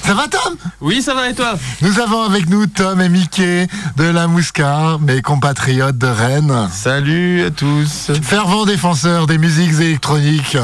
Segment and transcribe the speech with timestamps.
[0.04, 0.56] ça va Tom?
[0.82, 1.54] Oui, ça va et toi?
[1.82, 6.70] Nous avons avec nous Tom et Mickey de la Mouscar, mes compatriotes de Rennes.
[6.72, 8.12] Salut à tous.
[8.22, 10.58] Fervent défenseur des musiques électroniques.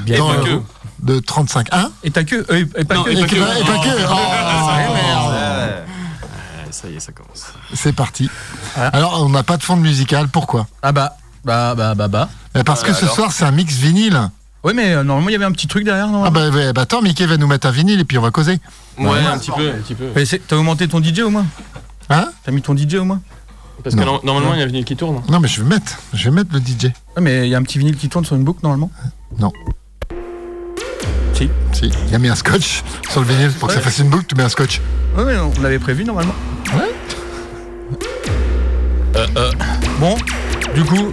[0.00, 0.62] Bien dans pas le- que.
[1.00, 1.68] De 35.
[1.72, 1.90] Hein?
[2.02, 3.10] Et ta queue euh, et pas Non, que.
[3.10, 3.36] et et, pas que- que.
[3.36, 3.88] et pas que.
[4.10, 5.32] Oh, merde.
[5.32, 5.84] Ouais,
[6.70, 7.44] Ça y est, ça commence.
[7.74, 8.30] C'est parti.
[8.76, 8.88] Ah.
[8.88, 10.28] Alors, on n'a pas de fond de musical.
[10.28, 10.66] Pourquoi?
[10.82, 12.28] Ah bah, bah, bah, bah, bah.
[12.64, 14.30] Parce que ce soir, c'est un mix vinyle.
[14.62, 16.30] Oui, mais euh, normalement, il y avait un petit truc derrière, Ah normalement.
[16.50, 18.58] bah, bah, bah, attends, Mickey va nous mettre un vinyle et puis on va causer.
[18.98, 20.06] Ouais, un petit peu, un petit peu.
[20.48, 21.44] T'as augmenté ton DJ au moins?
[22.08, 22.28] Hein?
[22.44, 23.20] T'as mis ton DJ au moins?
[23.82, 24.14] Parce que Non.
[24.14, 25.20] no- normalement, il y a un vinyle qui tourne.
[25.28, 25.98] Non, mais je vais mettre.
[26.14, 26.84] Je vais mettre le DJ.
[27.16, 28.90] Ouais, mais il y a un petit vinyle qui tourne sur une boucle, normalement.
[29.38, 29.52] Non.
[31.34, 31.50] Si.
[31.72, 33.84] Si, il a mis un scotch sur le vinyle pour que ça Ouais.
[33.84, 34.80] fasse une boucle, tu mets un scotch.
[35.18, 36.34] Ouais, mais on l'avait prévu, normalement.
[39.16, 39.50] Euh, euh.
[40.00, 40.16] Bon,
[40.74, 41.12] du coup,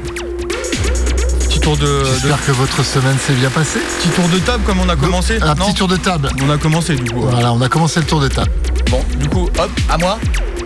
[1.48, 3.80] petit tour de, de- J'espère que votre semaine s'est bien passée.
[4.00, 5.38] petit tour de table comme on a commencé.
[5.42, 6.30] Un non petit tour de table.
[6.44, 7.22] On a commencé, du coup.
[7.22, 8.50] Voilà, on a commencé le tour de table.
[8.90, 10.18] Bon, du coup, hop, à moi.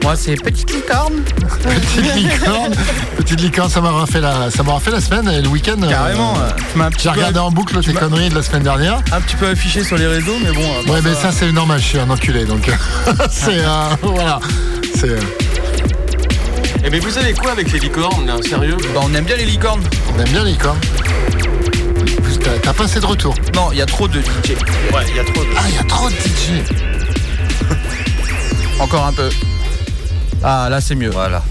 [0.03, 1.13] Moi, c'est Petite Licorne.
[1.63, 2.73] Petite licorne,
[3.17, 5.81] petite licorne, ça m'aura fait la, ça m'aura fait la semaine et le week-end.
[5.81, 6.35] euh, Carrément.
[6.37, 8.97] euh, J'ai regardé en boucle tes conneries de la semaine dernière.
[9.11, 10.61] un petit peu affiché sur les réseaux, mais bon.
[10.61, 12.69] euh, Ouais, mais ça c'est normal, je suis un enculé, donc
[13.31, 14.39] c'est euh, voilà,
[14.93, 15.09] c'est.
[15.09, 15.19] euh,
[16.83, 18.77] Eh mais vous savez quoi avec les licornes, là, sérieux?
[18.93, 19.81] Bah, on aime bien les licornes.
[20.15, 20.79] on aime bien les licornes.
[22.43, 23.33] T'as- T'as pas assez de retour.
[23.55, 24.51] Non, il y a trop de DJ.
[24.93, 25.49] Ouais, il y a trop de.
[25.57, 26.63] Ah, il y a trop de DJ.
[28.79, 29.29] Encore un peu.
[30.43, 31.09] Ah, là, c'est mieux.
[31.09, 31.43] Voilà.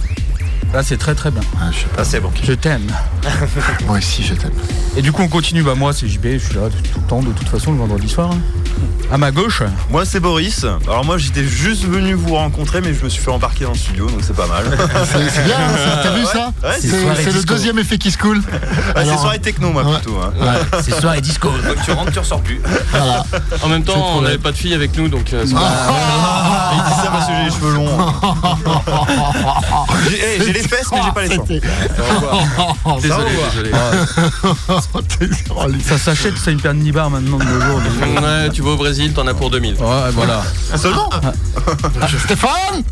[0.75, 1.41] Là, c'est très très bien.
[1.61, 2.03] Ah, je sais pas.
[2.03, 2.31] Ah, c'est bon.
[2.43, 2.91] Je t'aime.
[3.87, 4.51] Moi aussi, je t'aime.
[4.97, 5.62] Et du coup, on continue.
[5.62, 6.27] Bah, moi, c'est JB.
[6.33, 6.62] Je suis là
[6.93, 8.31] tout le temps, de toute façon, le vendredi soir.
[8.33, 8.39] hein.
[9.12, 9.62] À ma gauche.
[9.91, 10.65] Moi, c'est Boris.
[10.89, 13.77] Alors, moi, j'étais juste venu vous rencontrer, mais je me suis fait embarquer dans le
[13.79, 14.65] studio, donc c'est pas mal.
[15.12, 18.19] C'est c'est bien, hein, t'as vu ça Ouais, C'est soirée le deuxième effet qui se
[18.19, 18.39] coule.
[18.39, 19.95] Ouais, c'est soirée techno, moi, ouais.
[19.99, 20.19] plutôt.
[20.19, 20.33] hein.
[20.41, 21.51] Ouais, C'est soir et disco.
[21.69, 22.61] Donc, tu rentres, tu ressors plus.
[22.91, 23.25] voilà.
[23.62, 25.33] En même temps, on n'avait pas de filles avec nous, donc.
[25.33, 28.12] euh, c'est pas- Ah, il dit ça parce que j'ai les cheveux longs.
[30.11, 31.44] J'ai hey, j'ai les fesses, mais j'ai pas les seins.
[31.47, 31.66] C'était-
[33.02, 33.70] Désolé, désolé.
[35.50, 37.80] oh, Ça s'achète, c'est une paire de nibards maintenant de nos jours.
[38.22, 39.75] Ouais, tu vas au Brésil, t'en as pour 2000.
[39.75, 40.42] Ouais, voilà.
[40.76, 41.10] Seulement
[42.25, 42.82] Stéphane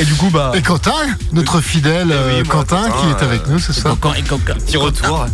[0.00, 0.52] Et du coup, bah.
[0.54, 0.92] Et Quentin,
[1.32, 3.96] notre fidèle Eh oui, euh, moi, Quentin, Quentin, qui est euh, avec nous ce soir.
[4.00, 4.54] Coquin et coquin.
[4.54, 5.26] Petit retour.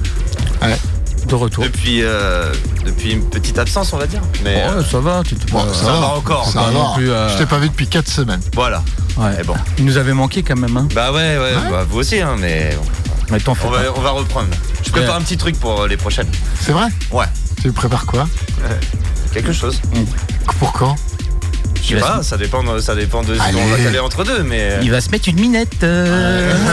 [1.27, 1.65] De retour.
[1.65, 2.53] Depuis, euh,
[2.87, 4.23] depuis une petite absence, on va dire.
[4.45, 5.23] Mais euh, Ouais, ça va.
[5.27, 6.73] tu te- Bon, euh, ça va encore, Ça pas va.
[6.73, 8.41] non plus, euh, Je t'ai pas vu depuis 4 semaines.
[8.55, 8.83] voilà.
[9.19, 9.37] ouais.
[9.41, 9.55] Et bon.
[9.79, 10.77] Il nous avait manqué quand même.
[10.77, 10.89] Hein.
[10.95, 12.84] Bah ouais, ouais, bah, vous aussi, hein, mais bon,
[13.31, 13.83] Mais t'en fais on, pas.
[13.83, 14.49] va, on va reprendre.
[14.84, 15.21] Je prépare Ouais.
[15.21, 16.29] un petit truc pour les prochaines.
[16.61, 16.87] C'est vrai?
[17.11, 17.27] Ouais,
[17.61, 18.27] Tu prépares quoi?
[19.33, 19.81] Quelque chose.
[20.59, 20.95] Pour quand?
[21.88, 24.43] Je sais pas, ça dépend, de- ça dépend de ce qu'on va caler entre deux,
[24.43, 24.59] mais.
[24.60, 25.82] euh, Il va se mettre une minette.
[25.82, 26.54] euh.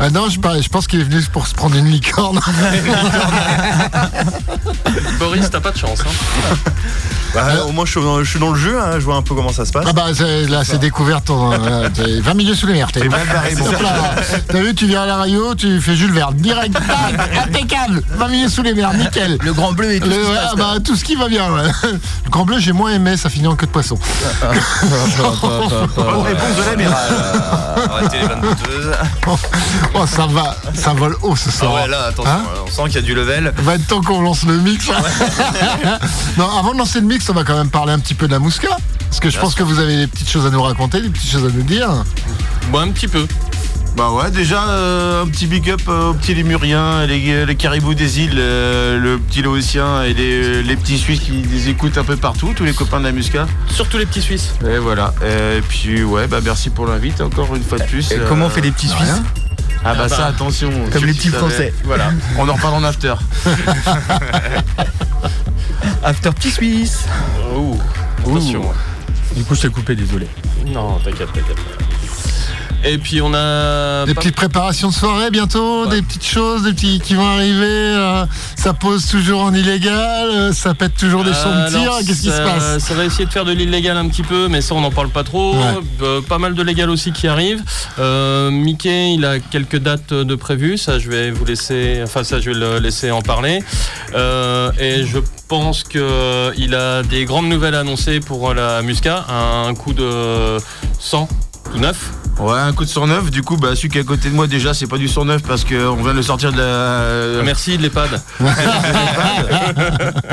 [0.00, 2.40] Ah non, je, je pense qu'il est venu pour se prendre une licorne.
[5.18, 6.00] Boris, t'as pas de chance.
[6.00, 6.56] Hein.
[7.34, 9.22] bah, au moins, je suis, dans, je suis dans le jeu, hein, je vois un
[9.22, 9.84] peu comment ça se passe.
[9.88, 11.30] Ah bah c'est- là c'est découverte.
[11.30, 12.90] euh, t'es 20 milieux sous les mers.
[12.92, 13.66] T'es mal barré, bon.
[13.66, 14.14] Hop là.
[14.48, 16.34] T'as vu, tu viens à la radio, tu fais Jules Verne.
[16.34, 18.02] Direct, tac, impeccable.
[18.16, 19.38] 20 milieux sous les mers, nickel.
[19.42, 21.04] Le grand bleu et tout Le- ce qui se ouais, passe, ah bah, tout ce
[21.04, 21.50] qui va bien.
[21.52, 21.62] ouais.
[22.24, 23.98] Le grand bleu, j'ai moins aimé, ça finit en queue de poisson.
[24.42, 27.10] Bonne réponse de l'amiral.
[27.12, 28.92] Euh, Arrêtez les vannes douteuses.
[29.94, 31.74] Oh, ça va, ça vole haut ce Ah soir.
[31.74, 33.52] ouais, là, attention, Hein on sent qu'il y a du level.
[33.58, 34.86] Va être temps qu'on lance le mix.
[36.38, 38.32] non, avant de lancer le mix, on va quand même parler un petit peu de
[38.32, 38.68] la Mousca.
[39.08, 41.30] Parce que je pense que vous avez des petites choses à nous raconter, des petites
[41.30, 41.88] choses à nous dire.
[42.70, 43.26] Bon, un petit peu.
[43.96, 47.92] Bah ouais, déjà euh, un petit big up euh, aux petits lémuriens, les, les caribous
[47.92, 52.02] des îles, euh, le petit Laotien et les, les petits Suisses qui les écoutent un
[52.04, 53.46] peu partout, tous les copains de la Musca.
[53.70, 54.54] Surtout les petits Suisses.
[54.66, 55.12] Et voilà.
[55.22, 58.10] Et puis ouais, bah merci pour l'invite encore une fois de plus.
[58.12, 59.20] Et Euh, comment on fait les petits Suisses
[59.84, 60.26] Ah bah Ah ça, bah.
[60.28, 60.70] attention.
[60.90, 61.28] Comme les petits.
[61.28, 61.74] Français.
[61.84, 62.12] Voilà.
[62.38, 63.12] On en reparle en after.
[66.02, 67.06] After petit Suisse.
[67.54, 67.76] Oh.
[68.20, 68.62] Attention.
[69.36, 70.26] Du coup, je t'ai coupé, désolé.
[70.66, 71.58] Non, t'inquiète, t'inquiète.
[72.84, 74.04] Et puis on a.
[74.06, 75.96] Des petites préparations de soirée bientôt, Ouais.
[75.96, 77.64] des petites choses, des petits qui vont arriver.
[77.66, 78.24] euh,
[78.56, 81.92] ça pose toujours en illégal, euh, ça pète toujours des sons de tir.
[82.06, 84.60] Qu'est-ce qui se passe Ça va essayer de faire de l'illégal un petit peu, mais
[84.60, 85.54] ça on n'en parle pas trop.
[85.54, 85.60] Ouais.
[86.02, 87.62] Euh, pas mal de légal aussi qui arrive.
[88.50, 90.78] Mickey, il a quelques dates de prévues.
[90.78, 92.00] Ça, je vais vous laisser.
[92.04, 93.62] Enfin, ça, je vais le laisser en parler.
[94.14, 95.18] Et je
[95.48, 99.24] pense que il a des grandes nouvelles à annoncer pour la Musca.
[99.28, 100.56] Un coup de
[100.98, 101.28] 100
[101.72, 102.10] tout neuf.
[102.38, 103.30] Ouais, un coup de 109.
[103.30, 105.42] Du coup, bah, celui qui est à côté de moi, déjà, c'est pas du 109
[105.42, 107.42] parce qu'on vient de le sortir de la.
[107.44, 108.20] Merci de l'EHPAD.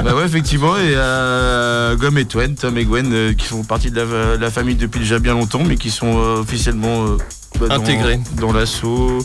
[0.03, 0.75] bah ouais, effectivement.
[0.77, 4.51] Et euh, Gomme et Twen, Tom et Gwen, euh, qui font partie de la, la
[4.51, 7.17] famille depuis déjà bien longtemps, mais qui sont euh, officiellement euh,
[7.59, 8.19] bah, dans- Intégrés.
[8.37, 9.19] dans l'assaut.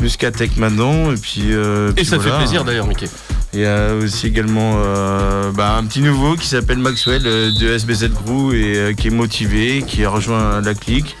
[0.00, 1.50] Muscatech maintenant, et puis.
[1.50, 2.32] Et puis ça voilà.
[2.32, 3.08] fait plaisir d'ailleurs, Mickey.
[3.52, 7.68] Il y a aussi également euh, bah, un petit nouveau qui s'appelle Maxwell euh, de
[7.68, 11.16] SBZ Crew et euh, qui est motivé, qui a rejoint la clique.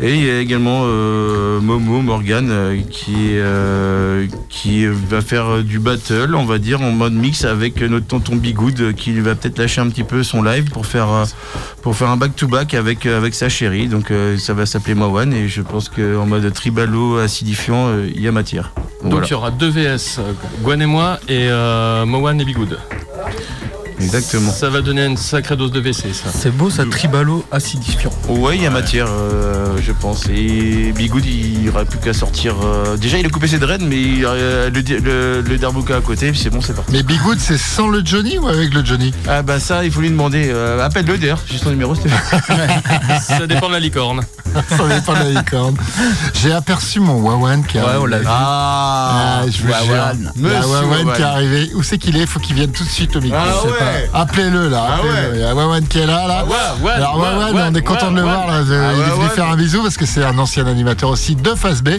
[0.00, 0.84] Et il y a également
[1.60, 2.52] Momo Morgan
[2.88, 3.36] qui,
[4.48, 8.94] qui va faire du battle, on va dire, en mode mix avec notre tonton Bigood
[8.94, 11.08] qui va peut-être lâcher un petit peu son live pour faire,
[11.82, 13.88] pour faire un back-to-back avec, avec sa chérie.
[13.88, 18.32] Donc ça va s'appeler Mawan et je pense qu'en mode tribalo acidifiant, il y a
[18.32, 18.70] matière.
[19.02, 20.20] Donc il y aura deux VS,
[20.62, 21.18] Gwen et moi,
[22.06, 22.78] Mowan et Bigood.
[24.00, 24.52] Exactement.
[24.52, 26.28] Ça va donner une sacrée dose de WC, ça.
[26.32, 28.10] C'est beau, ça tribalo acidifiant.
[28.28, 30.26] Ouais, il y a matière, euh, je pense.
[30.28, 32.54] Et Bigoud, il n'y aura plus qu'à sortir.
[32.64, 36.00] euh, Déjà, il a coupé ses dreads, mais il a le, le, le Darbuka à
[36.00, 36.92] côté, puis c'est bon, c'est parti.
[36.92, 39.12] Mais Bigood, c'est sans le Johnny ou avec le Johnny?
[39.28, 40.48] Ah bah ça, il faut lui demander.
[40.52, 42.08] Euh, Appelle-le d'ailleurs, j'ai son numéro, c'était.
[43.20, 44.20] Ça dépend de la licorne.
[44.68, 45.76] Ça dépend de la licorne.
[46.34, 48.10] J'ai aperçu mon Wawan qui est Ouais, on arrivé.
[48.10, 48.24] l'a vu.
[48.28, 49.76] Ah, je vous jure.
[49.90, 50.32] Wawan.
[50.36, 51.16] Monsieur Wawan Wawan.
[51.16, 51.70] qui est arrivé.
[51.74, 52.26] Où c'est qu'il est?
[52.26, 53.38] Faut qu'il vienne tout de suite au micro.
[53.38, 53.62] Ah
[53.92, 54.10] ouais.
[54.14, 54.86] Appelez-le là.
[54.88, 55.30] Ah ouais.
[55.34, 56.26] Il y a Wawan qui est là.
[56.26, 56.44] là.
[56.44, 56.52] Ouais,
[56.86, 58.46] ouais, Alors Wawan, ouais, on est content de le ouais, voir.
[58.46, 58.54] Là.
[58.58, 59.30] Ah, il est venu Wawan.
[59.30, 61.90] faire un bisou parce que c'est un ancien animateur aussi de Face B.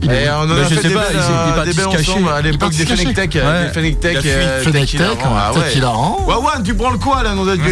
[0.00, 2.28] Il est Et on en Bah, je sais des pas, belles, est euh, des ensemble
[2.28, 2.86] à est l'époque des.
[2.86, 3.30] Fennec Tech.
[3.34, 3.64] Ouais.
[3.66, 4.12] Des Fennec Tech.
[4.12, 4.30] Il a fui.
[4.30, 5.08] euh, Fennec Tech.
[5.24, 5.74] Ah ouais.
[5.74, 6.18] hilarant.
[6.26, 7.62] Wawan, tu prends le quoi là, dans notre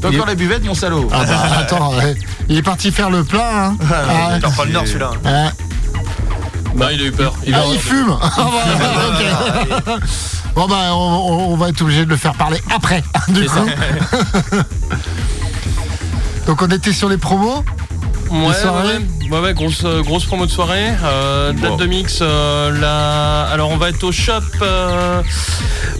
[0.00, 2.14] T'as encore la buvette, mon salaud Ah bah attends, ouais.
[2.50, 3.40] il est parti faire le plein.
[3.40, 3.76] Hein.
[3.90, 5.10] Ah, Il pas le nord celui-là.
[5.24, 5.52] ah.
[6.74, 7.32] Bah, il a eu peur.
[7.46, 10.00] Il Ah, il fume Ah, voilà, ok.
[10.56, 13.66] Bon bah on, va être obligé de le faire parler après du coup.
[16.46, 17.62] Donc on était sur les promos
[18.30, 20.92] Ouais, ouais, ouais, ouais, grosse, euh, grosse promo de soirée.
[21.04, 22.18] Euh, date de mix.
[22.22, 25.22] euh, alors on va être au shop, euh,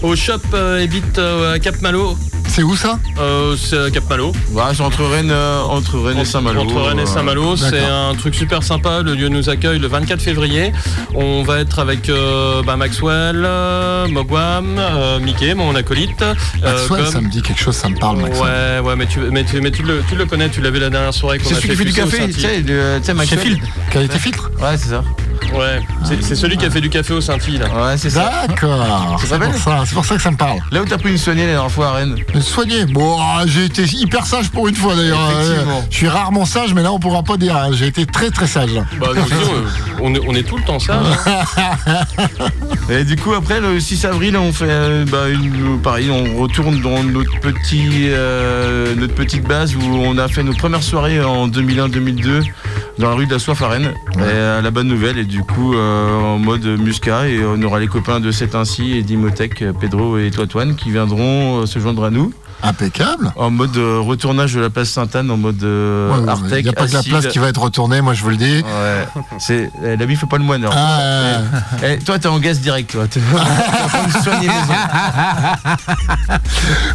[0.01, 2.17] au shop à Cap Malo.
[2.47, 4.31] C'est où ça Euh, c'est à Cap Malo.
[4.51, 6.61] Ouais, c'est entre Rennes, euh, entre Rennes et Saint-Malo.
[6.61, 9.01] Entre Rennes et euh, Saint-Malo, c'est un truc super sympa.
[9.03, 10.71] Le lieu nous accueille le 24 février.
[11.13, 16.21] On va être avec euh, bah, Maxwell, euh, Mogwam, euh, Mickey, mon acolyte.
[16.23, 16.33] euh,
[16.63, 18.81] Maxwell, comme- ça me dit quelque chose, ça me parle Maxwell.
[18.81, 20.89] Ouais, ouais, mais tu, mais tu, mais tu le, tu le connais, tu l'avais la
[20.89, 22.97] dernière soirée qu'on C'est a celui qui fait du Fusil au café, tu sais, le-
[22.99, 23.59] tu sais, Maxwell.
[23.91, 25.03] Qualité filtre Ouais, c'est ça.
[25.53, 25.79] Ouais,
[26.21, 27.59] c'est celui qui a fait du café au Saint-Yves.
[27.61, 27.67] là.
[27.67, 28.31] Ouais, c'est ça.
[28.47, 30.59] D'accord, c'est s'appelle pour ça, c'est pour ça que ça me parle.
[30.71, 32.15] Là où t'as pris une soignée la dernière fois à Rennes.
[32.41, 32.85] Soigné.
[32.85, 35.19] Bon, ah, j'ai été hyper sage pour une fois d'ailleurs.
[35.41, 35.77] Effectivement.
[35.79, 37.55] Euh, Je suis rarement sage, mais là on pourra pas dire.
[37.55, 37.69] hein.
[37.73, 38.71] J'ai été très très sage.
[38.99, 39.51] Bah, nous aussi,
[40.01, 40.99] on, est, on est tout le temps ça.
[41.01, 42.01] hein.
[42.89, 46.79] Et du coup, après, le 6 avril, on fait euh, bah, une, pareil, on retourne
[46.81, 51.47] dans notre, petit, euh, notre petite base où on a fait nos premières soirées en
[51.49, 52.43] 2001-2002
[52.99, 53.93] dans la rue de la Soif à Rennes.
[54.15, 57.87] Et euh, la bonne nouvelle, du coup, euh, en mode Musca, et on aura les
[57.87, 62.09] copains de C'est ainsi et d'Imotech, Pedro et Toitoine, qui viendront euh, se joindre à
[62.09, 63.31] nous Impeccable.
[63.35, 66.59] en mode euh, retournage de la place Sainte-Anne, en mode euh, Ouais, Artec.
[66.59, 67.11] Il n'y a pas que la acide.
[67.11, 68.63] place qui va être retournée, moi je vous le dis.
[68.63, 70.63] Ouais, c'est eh, l'habit fait pas le moine.
[70.63, 70.73] alors.
[70.75, 71.41] Ah, euh,
[71.83, 73.05] Eh, toi, t'es en gaz direct, toi.
[73.11, 74.49] T'es en train de soigner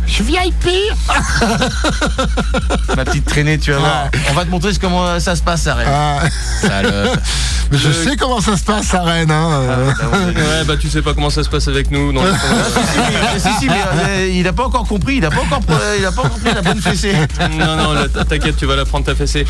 [0.07, 0.69] je suis VIP.
[2.97, 4.04] Ma petite traînée, tu vas voir.
[4.31, 5.88] On va te montrer comment ça se passe à Rennes.
[5.90, 6.19] Ah,
[6.61, 7.19] Salope.
[7.73, 9.31] mais je sais comment ça se passe à Rennes.
[9.31, 9.50] hein.
[9.52, 9.92] euh.
[10.35, 12.12] Ouais, bah tu sais pas comment ça se passe avec nous.
[12.19, 15.16] Ah, si, si, mais euh, il a pas encore compris.
[15.16, 15.51] Il a pas encore,
[15.99, 17.14] il a pas compris la bonne fessée.
[17.59, 19.44] Non, non, t'inquiète, tu vas la prendre ta fessée.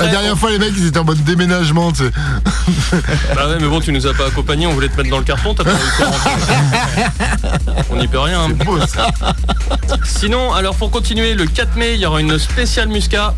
[0.00, 1.92] La dernière fois, les mecs, ils étaient en mode déménagement.
[1.92, 2.10] tu sais.
[3.34, 5.24] bah ouais, mais bon, tu nous as pas accompagnés, on voulait te mettre dans le
[5.24, 5.70] carton, t'as pas.
[7.90, 8.40] On n'y peut rien.
[8.44, 8.48] hein.
[10.04, 13.34] Sinon, alors pour continuer, le 4 mai, il y aura une spéciale Musca.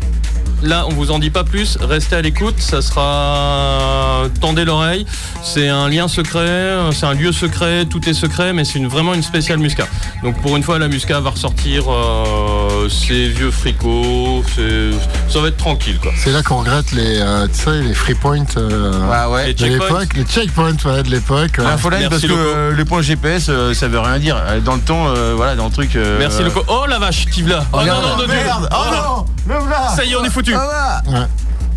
[0.61, 5.05] Là, on vous en dit pas plus, restez à l'écoute, ça sera tendez l'oreille.
[5.43, 9.13] C'est un lien secret, c'est un lieu secret, tout est secret, mais c'est une- vraiment
[9.13, 9.87] une spéciale Musca.
[10.23, 14.91] Donc pour une fois, la Musca va ressortir euh, euh, vieux fricot, c'est
[15.29, 16.11] ça va être tranquille quoi.
[16.17, 17.47] C'est là qu'on regrette les, euh,
[17.81, 19.53] les free points euh, Ah ouais.
[19.53, 21.51] De l'époque, les checkpoints ouais, de l'époque.
[21.57, 21.65] ouais.
[21.65, 22.39] Merci, parce que Loco.
[22.41, 24.37] euh, les points GPS euh, ça veut rien dire.
[24.63, 25.95] Dans le temps, euh, voilà, dans le truc.
[25.95, 28.69] euh, Merci euh, le co- Oh la vache, qui là Oh non, non, non, Merde
[28.71, 29.25] non.
[29.47, 29.55] Oh non
[29.95, 30.53] Ça y est, on est foutu.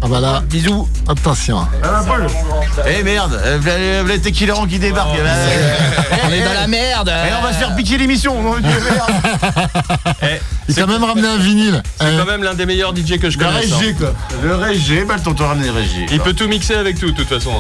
[0.07, 1.67] Ah bah là, Bisous attention.
[2.87, 5.19] Eh merde euh, tes killers qui débarquent
[6.25, 8.37] On est dans la merde Et on va se faire piquer l'émission.
[10.23, 11.83] Eh, Il c'est t'a même ramené un vinyle.
[12.01, 13.73] Eh, quand même l'un des meilleurs DJ que je Le connaisse.
[13.73, 13.79] hein.
[13.81, 14.13] Régé quoi
[14.45, 17.29] Le Régé, bah le tonton ramené Régé Il peut tout mixer avec tout, de toute
[17.29, 17.51] façon.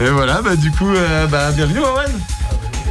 [0.00, 2.20] Et voilà, bah du coup, euh, bah bienvenue Owen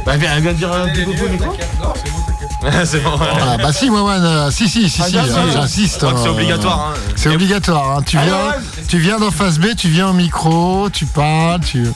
[0.06, 2.17] Bah viens, viens dire un petit coucou c'est
[2.60, 3.18] bon.
[3.20, 5.52] Ah bah si, Wawan, euh, si, si, si, Ah, si, bien euh, sûr.
[5.52, 5.94] j'insiste.
[5.94, 6.92] Je crois que c'est euh, obligatoire.
[6.94, 6.98] hein.
[7.16, 7.98] C'est obligatoire.
[7.98, 8.02] hein.
[8.04, 8.62] Tu, Allez, viens, Wawan.
[8.88, 11.86] tu viens d'en face B, tu viens au micro, tu parles, tu.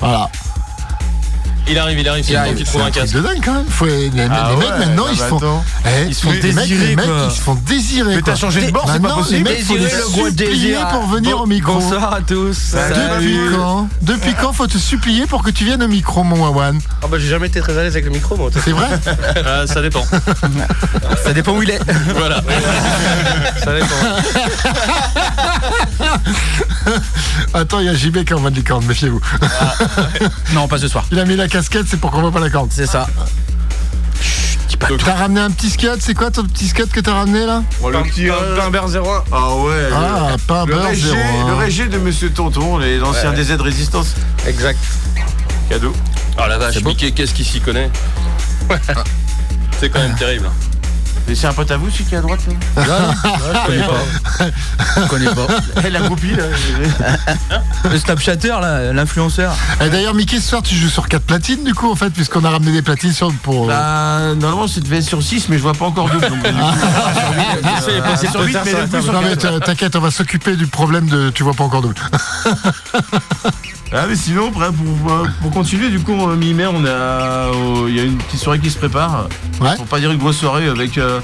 [0.00, 0.28] Voilà.
[1.70, 3.14] Il arrive, il arrive, c'est le temps qu'il C'est trouve un casque.
[3.14, 3.66] de dingue quand même.
[3.68, 5.60] Faut- les les Ah mecs maintenant, ils se bah font.
[5.84, 8.16] Eh, Ils se font les mecs, désirer, les mecs, ils se font désirer.
[8.16, 10.08] Mais t'as changé de bord, c'est pas Maintenant, possible Les mecs, faut les Désirer le
[10.08, 10.88] gros supplier désir.
[10.88, 11.74] pour venir Bon- au micro.
[11.74, 12.74] Bonsoir à tous.
[12.74, 16.78] Depuis quand Depuis quand faut te supplier pour que tu viennes au micro, mon Wawan
[17.02, 18.48] Ah bah j'ai jamais été très à l'aise avec le micro moi.
[18.52, 18.86] C'est vrai
[19.36, 20.04] Euh, ça dépend.
[21.24, 21.80] Ça dépend où il est.
[22.16, 22.36] voilà.
[23.64, 23.86] Ça dépend.
[27.54, 29.20] Attends, il y a JB qui envoie de licorne, méfiez-vous.
[30.52, 31.04] Non, pas ce soir.
[31.12, 32.70] Il a mis la casquette, c'est pour qu'on voit pas la corde.
[32.72, 33.06] C'est ça.
[35.04, 38.02] T'as ramené un petit scud, c'est quoi ton petit scud que t'as ramené là Le
[38.04, 39.24] petit, euh, Pain beurre 01.
[39.32, 40.88] Ah ouais Ah, le, beurre
[41.58, 41.88] Régé, hein.
[41.88, 44.14] De Monsieur Tonton, les anciens DZ Résistance.
[44.46, 44.78] Exact.
[45.68, 45.92] Cadeau.
[46.36, 47.90] Ah la vache, Mickey, qu'est-ce qu'il s'y connaît
[49.80, 50.48] C'est quand même terrible.
[51.30, 52.40] Et c'est un pote à vous, celui qui est à droite
[52.76, 52.84] là
[53.24, 54.46] Je connais pas.
[54.96, 55.46] Je connais pas.
[55.84, 56.44] Eh, La groupie là
[57.90, 59.54] Le Snapchatter, là, l'influenceur.
[59.84, 62.44] Et d'ailleurs, Mickey, ce soir, tu joues sur 4 platines, du coup, en fait, puisqu'on
[62.44, 63.66] a ramené des platines sur, pour.
[63.66, 66.28] Bah, normalement, c'est devait être sur 6, mais je vois pas encore double.
[66.28, 66.58] Donc, du coup,
[67.84, 69.58] C'est c'est sur 8, mais du coup, sur non, mais 4.
[69.58, 71.94] t- t'inquiète, on va s'occuper du problème de tu vois pas encore double.
[73.92, 77.50] Ah, mais sinon, après, pour, euh, pour continuer, du coup, euh, mi-mai, on a.
[77.54, 79.28] oh, Il y a une petite soirée qui se prépare.
[79.60, 79.74] Ouais.
[79.76, 80.98] Pour pas dire une grosse soirée avec.
[80.98, 81.20] euh,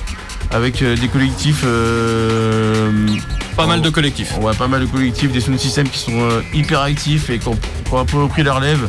[0.50, 1.62] avec euh, des collectifs.
[1.64, 2.90] euh,
[3.56, 4.32] Pas mal de collectifs.
[4.36, 7.38] On voit pas mal de collectifs, des sound systems qui sont euh, hyper actifs et
[7.38, 8.88] qui ont, qui ont un peu pris la relève.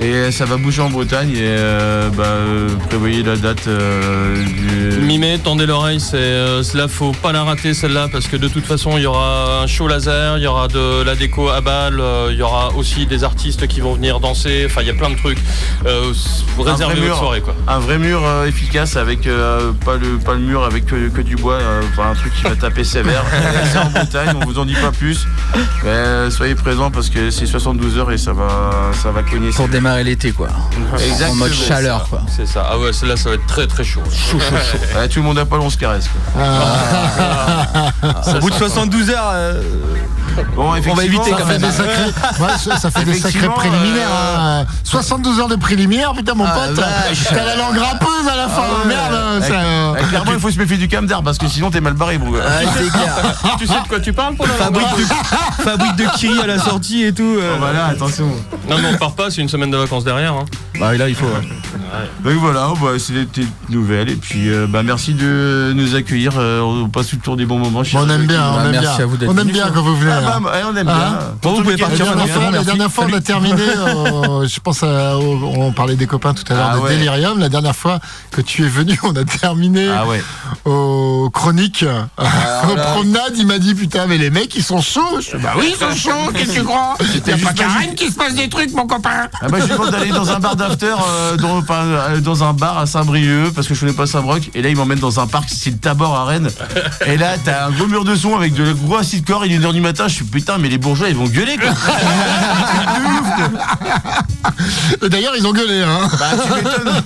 [0.00, 4.98] Et ça va bouger en Bretagne et euh, bah, euh, prévoyez la date euh, du...
[5.00, 8.64] Mimé, tendez l'oreille, c'est euh, cela faut pas la rater celle-là parce que de toute
[8.66, 12.02] façon il y aura un show laser, il y aura de la déco à balles,
[12.30, 15.10] il y aura aussi des artistes qui vont venir danser, enfin il y a plein
[15.10, 15.38] de trucs.
[15.86, 16.12] Euh,
[16.58, 17.16] réservez votre mur.
[17.16, 17.54] soirée quoi.
[17.68, 21.20] Un vrai mur euh, efficace avec euh, pas, le, pas le mur avec que, que
[21.20, 23.24] du bois, euh, enfin, un truc qui va taper sévère.
[23.72, 25.26] C'est en Bretagne, on vous en dit pas plus.
[25.82, 29.50] Mais euh, soyez présents parce que c'est 72 heures et ça va, ça va cogner.
[29.50, 30.48] Pour démarrer l'été, quoi.
[30.94, 31.32] Exactement.
[31.32, 32.22] En mode chaleur, quoi.
[32.34, 32.66] C'est ça.
[32.70, 34.00] Ah ouais, celle-là ça va être très très chaud.
[34.10, 34.78] Chaud chaud chaud.
[34.98, 36.08] Ouais, tout le monde à poil, on se caresse.
[36.08, 36.42] quoi.
[38.36, 39.60] Au bout de 72 heures, euh,
[40.56, 41.70] Bon, effectivement, éviter Ça quand fait même.
[41.70, 42.10] des sacrés,
[42.40, 44.08] ouais, ça ça fait des sacrés préliminaires.
[44.10, 44.66] euh, hein.
[44.82, 46.84] 72 heures de préliminaires, putain, mon Ah, pote.
[47.28, 48.62] T'as la langue râpeuse à la fin.
[48.66, 48.88] Ah ouais.
[48.88, 51.92] Merde, ça, euh, Clairement, il faut se méfier du camdar parce que sinon t'es mal
[51.92, 52.34] barré, bro.
[52.44, 52.62] ah,
[53.58, 56.58] tu sais de quoi tu parles pour la Fabrique de, fabrique de Kiri à la
[56.58, 57.36] sortie et tout.
[57.40, 57.52] euh.
[57.54, 58.26] Oh, voilà, attention.
[58.68, 60.32] Non mais on part pas, c'est une semaine de vacances derrière.
[60.34, 60.44] hein.
[60.80, 61.26] Bah là, il faut.
[62.24, 64.10] Donc voilà, bah, c'est des petites nouvelles.
[64.10, 66.32] Et puis, euh, bah, merci de nous accueillir.
[66.38, 67.82] euh, on passe tout le tour des bons moments.
[67.94, 69.04] on aime bien, on Bah, aime merci bien.
[69.04, 70.12] à vous d'être On aime bien quand vous venez.
[70.12, 70.40] Ah, hein.
[70.42, 71.18] bah, ouais, on aime Hein bien.
[71.42, 72.40] Bon, vous pouvez La partir dernière, maintenant.
[72.42, 73.62] fois, la dernière fois, on a terminé.
[73.78, 76.96] euh, je pense à, on parlait des copains tout à l'heure Ah de ouais.
[76.96, 77.38] Delirium.
[77.38, 78.00] La dernière fois
[78.32, 80.22] que tu es venu, on a terminé Ah ouais.
[80.64, 81.84] aux chroniques.
[82.18, 85.20] aux promenades, il m'a dit putain, mais les mecs ils sont chauds.
[85.40, 86.32] Bah oui, ils sont chauds.
[86.34, 86.96] Qu'est-ce que tu crois?
[87.00, 87.52] Il y a pas
[87.96, 89.28] qui se passe des trucs, mon copain.
[89.40, 92.78] Ah bah, je demande d'aller dans un bar d'after, euh, dans, euh, dans un bar
[92.78, 94.50] à Saint-Brieuc, parce que je connais pas Saint-Broc.
[94.54, 96.50] Et là, il m'emmène dans un parc, c'est le Tabor à Rennes.
[97.06, 99.46] Et là, t'as un gros mur de son avec de gros acide corps.
[99.46, 100.08] Il est 1h du matin.
[100.08, 101.70] Je suis putain, mais les bourgeois, ils vont gueuler, quoi.
[105.08, 105.82] D'ailleurs, ils ont gueulé.
[105.82, 106.08] Hein.
[106.18, 107.02] bah, tu m'étonnes.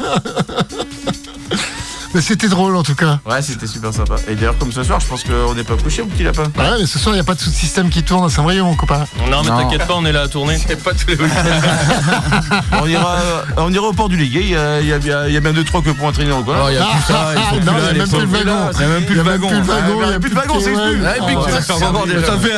[2.14, 3.18] Mais c'était drôle en tout cas.
[3.26, 4.16] Ouais, c'était super sympa.
[4.28, 6.44] Et d'ailleurs, comme ce soir, je pense qu'on n'est pas couché, mon petit lapin.
[6.56, 8.74] Ouais, mais ce soir, il n'y a pas de sous-système qui tourne à Saint-Brieuc, mon
[8.74, 9.04] copain.
[9.30, 10.58] Non mais t'inquiète pas, on est là à tourner.
[10.84, 12.60] Pas tous les week-ends.
[12.82, 14.40] On ira, euh, on ira au port du Légué.
[14.42, 16.06] Il y a, il y a bien- il y a bien deux, trois que pour
[16.06, 16.54] entraîner dans le coin.
[16.64, 17.34] Oh, il y a ça.
[17.34, 18.70] N'y a les même plus le wagon.
[18.74, 19.48] Il y a même plus le wagon.
[19.50, 20.98] Il n'y a Ah, plus de wagon, c'est exclu.
[20.98, 22.06] Tu- ça fait encore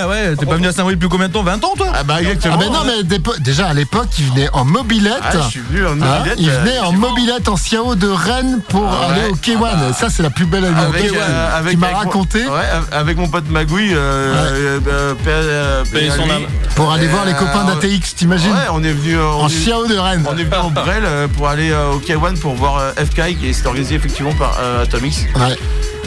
[0.02, 1.42] ah ouais, t'es pas venu à Saint-Brieuc depuis combien de temps?
[1.42, 1.88] 20 ans, toi?
[1.94, 2.56] Ah bah exactement.
[2.58, 5.14] Ah, mais non, mais déjà à l'époque, il venait en mobilette.
[5.22, 8.08] Ah, je suis venu en Hein, mobilette, il euh, venait en mobilette en Ciao de
[8.08, 9.92] Rennes pour Ah aller au K1.
[9.94, 13.16] Ça, c'est la plus belle Avec, anecdote euh, avec- qu'il m'a mon- raconté Ouais, avec
[13.16, 13.92] mon pote Magouille.
[13.94, 15.84] Euh, euh, euh, euh,
[16.16, 16.42] son âme.
[16.76, 19.96] pour aller Et, voir les copains d'ATX, t'imagines Ouais, on est venu En Chiao de
[19.96, 20.24] Rennes.
[20.28, 21.04] On est venu en Brel
[21.36, 25.26] pour aller au K1 pour voir euh, FK qui est organisé effectivement par euh, Atomix.
[25.36, 25.56] Ouais.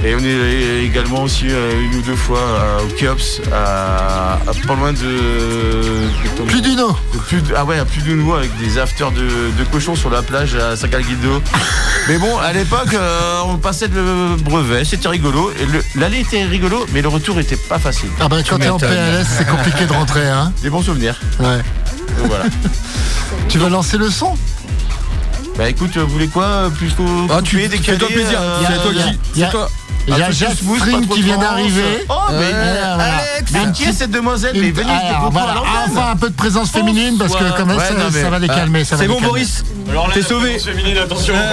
[0.06, 4.68] Et on est également aussi euh, une ou deux fois euh, au Kiops, à, à
[4.68, 4.98] pas loin de.
[5.00, 6.96] de- Plus d'une eau.
[7.14, 9.22] de plus de- ah ouais, à plus de nous avec des afters de,
[9.58, 11.42] de cochons sur la plage à Saint-Calguido.
[12.10, 15.52] mais bon, à l'époque, euh, on passait le brevet, c'était rigolo.
[15.62, 18.10] Et le- L'aller était rigolo, mais le retour était pas facile.
[18.20, 18.78] Ah bah quand t'es en.
[18.78, 20.52] PLS, c'est compliqué de rentrer, hein.
[20.62, 21.16] Des bons souvenirs.
[21.40, 21.58] Ouais.
[22.18, 22.44] Donc voilà.
[23.50, 24.36] Tu vas lancer le son?
[25.58, 26.72] Bah écoute, vous voulez quoi?
[26.78, 28.40] Plus qu'au Ah, tu fais-toi plaisir.
[28.42, 29.42] euh, C'est toi qui.
[29.44, 29.70] a- C'est toi.
[30.08, 32.06] Il y a trop qui vient d'arriver.
[32.10, 32.96] Oh, mais Ouais, voilà.
[32.96, 35.56] Alex, Un qui est cette demoiselle Mais venez alors, voilà,
[35.88, 38.30] enfin un peu de présence féminine parce que quand même Ouais, ça, non, mais- ça
[38.30, 38.84] va les calmer.
[38.84, 39.28] ça va C'est bon, calmer.
[39.30, 40.60] Boris Alors là, T'es sauvé.
[40.60, 41.34] féminine, attention.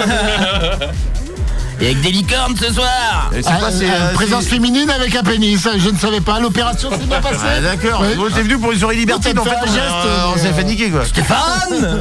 [1.80, 4.50] Et avec des licornes ce soir Et c'est Ah, quoi, c'est, euh, euh, présence c'est-
[4.50, 7.38] féminine avec un pénis, je ne savais pas, l'opération s'est bien passée.
[7.42, 8.02] Ah, d'accord.
[8.02, 8.14] Ouais.
[8.16, 10.64] Bon, t'es venu pour une soirée libertine, en fait, on, geste, euh, on s'est fait
[10.64, 11.04] niquer, quoi.
[11.06, 11.38] Stéphane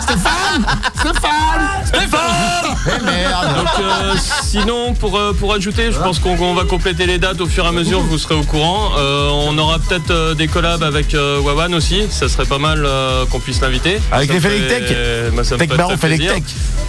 [0.00, 0.60] Stéphane
[3.56, 7.40] Donc euh, sinon pour, euh, pour ajouter, je pense qu'on on va compléter les dates
[7.40, 8.92] au fur et à mesure, vous serez au courant.
[8.98, 12.82] Euh, on aura peut-être euh, des collabs avec euh, Wawan aussi, ça serait pas mal
[12.84, 14.00] euh, qu'on puisse l'inviter.
[14.12, 14.96] Avec Ça les me Félix Tech.
[15.34, 16.44] bah, ça me Tech ferait Baron, très Félix plaisir.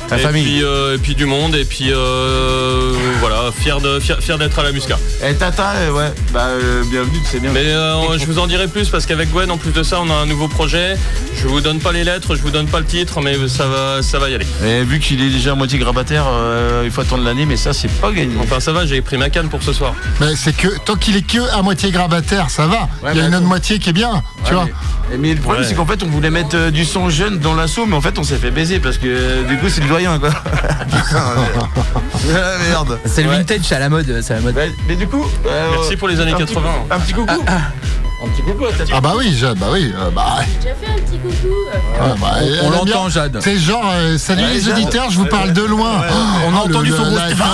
[0.09, 0.19] Tech.
[0.19, 0.43] Et famille.
[0.43, 4.59] Puis, euh, et puis du monde, et puis euh, voilà, fier de fier, fier d'être
[4.59, 4.97] à la Musca.
[5.27, 7.51] Et Tata, euh, ouais, bah euh, bienvenue, c'est bien.
[7.53, 10.09] Mais euh, je vous en dirai plus parce qu'avec Gwen, en plus de ça, on
[10.09, 10.95] a un nouveau projet.
[11.35, 14.01] Je vous donne pas les lettres, je vous donne pas le titre, mais ça va,
[14.03, 14.47] ça va y aller.
[14.65, 17.73] Et vu qu'il est déjà à moitié grabataire, euh, il faut attendre l'année, mais ça,
[17.73, 18.35] c'est pas gagné.
[18.41, 19.93] Enfin, ça va, j'ai pris ma canne pour ce soir.
[20.19, 22.89] Mais c'est que tant qu'il est que à moitié grabataire, ça va.
[23.11, 24.67] Il y a une autre moitié qui est bien, tu Ouais, vois.
[25.11, 25.67] Mais, mais le problème, Ouais.
[25.67, 28.17] c'est qu'en fait, on voulait mettre euh, du son jeune dans l'assaut, mais en fait,
[28.19, 30.29] on s'est fait baiser parce que euh, du coup, c'est le doyen, quoi.
[32.35, 32.99] Ah, merde.
[33.05, 33.37] C'est le Ouais.
[33.37, 34.55] vintage, c'est à la mode, à la mode.
[34.87, 35.25] Mais du coup.
[35.45, 36.69] euh, Merci pour les années un petit- 80.
[36.91, 37.43] Un petit coucou.
[38.23, 38.69] Un petit coucou à.
[38.93, 39.91] Ah bah oui, Jade, bah oui.
[39.97, 41.53] euh, bah, J'ai déjà fait un petit coucou.
[41.73, 43.09] euh, ah, bah, elle On aime l'entend, bien.
[43.09, 43.39] Jade.
[43.41, 44.77] C'est genre, euh, salut Ouais, les Jade.
[44.77, 46.03] auditeurs, je vous parle de loin.
[46.07, 46.13] Oh,
[46.45, 47.47] On a le- entendu le- son gros la- Stéphane.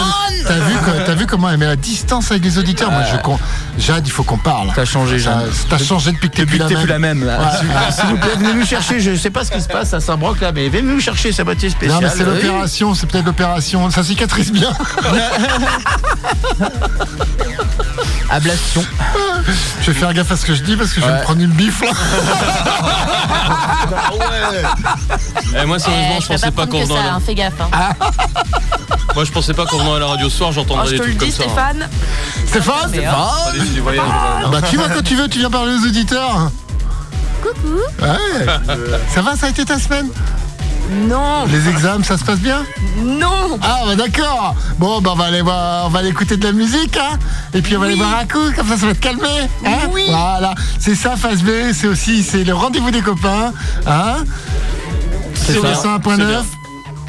[0.46, 3.18] T'as vu, quoi- t'as vu comment elle met la distance avec les auditeurs Moi, je
[3.18, 3.40] con-
[3.78, 4.72] Jade, il faut qu'on parle.
[4.76, 5.50] T'as changé, Ça- Jeanne.
[5.70, 7.24] T'as changé depuis que t'es Depuis plus que la t'es plus même.
[7.26, 7.50] la même.
[7.50, 7.74] Ouais.
[7.76, 9.00] Ah, S'il vous plaît, venez nous chercher.
[9.00, 11.44] Je sais pas ce qui se passe à Saint-Broc là, mais venez nous chercher sa
[11.44, 12.00] boîtier Non spéciale.
[12.02, 12.36] mais c'est Oui.
[12.36, 14.72] l'opération, c'est peut-être l'opération, ça cicatrise bien.
[18.30, 18.84] Ablation.
[19.82, 21.42] Je vais faire gaffe à ce que je dis parce que je vais me prendre
[21.42, 21.86] une bifle.
[25.60, 27.14] Eh, moi, sérieusement, eh, je je vais pensais pas pas prendre qu'en que ça, la-
[27.16, 27.54] hein, fais gaffe.
[27.62, 27.70] hein.
[29.16, 30.98] moi, je pensais pas qu'en venant à la radio ce soir, Oh, j'entendrais je des
[31.00, 31.44] te le trucs comme dis, ça.
[31.44, 31.48] hein.
[31.48, 31.90] Stéphane.
[32.48, 33.16] Stéphane Mais, hein,
[33.50, 34.04] Allez, c'est du voyage.
[34.08, 36.52] Ah Bah tu vois quand tu veux, tu viens parler aux auditeurs.
[37.42, 37.78] Coucou.
[38.02, 38.46] Ouais.
[39.14, 40.10] Ça va, ça a été ta semaine?
[40.90, 42.64] Non, Les examens, ça se passe bien
[43.04, 43.60] non.
[43.62, 44.56] Ah bah d'accord.
[44.80, 47.18] Bon bah on va aller voir, on va aller écouter de la musique hein.
[47.54, 49.24] Et puis on va aller boire un coup, comme ça ça va te calmer
[49.66, 49.70] hein.
[49.92, 50.06] Oui.
[50.08, 53.54] Voilà, c'est ça Phase B, c'est aussi c'est le rendez-vous des copains
[53.86, 54.24] hein.
[55.36, 55.98] Sur le ça.
[56.00, 56.44] 101.9,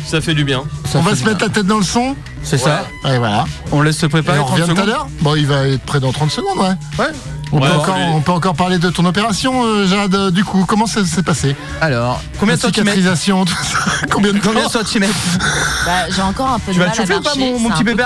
[0.07, 0.63] Ça fait du bien.
[0.95, 2.85] on va se mettre la tête dans le son C'est ça.
[3.07, 5.09] Et voilà, On laisse se et préparer on 30 revient tout à l'heure.
[5.21, 6.75] Bon il va être prêt dans 30 secondes ouais.
[6.99, 7.13] Ouais.
[7.51, 10.45] On, Ouais, peut encore, on peut encore parler de ton opération euh, Jade, euh, du
[10.45, 13.79] coup, comment ça s'est passé Alors, combien de centimètres cicatrisation, tout ça
[14.11, 15.15] Combien de Combien de temps centimètres
[15.87, 17.53] Bah, j'ai encore un peu Tu de vas mal te chauffer à ou pas, marcher.
[17.59, 18.05] mon- petit bébé.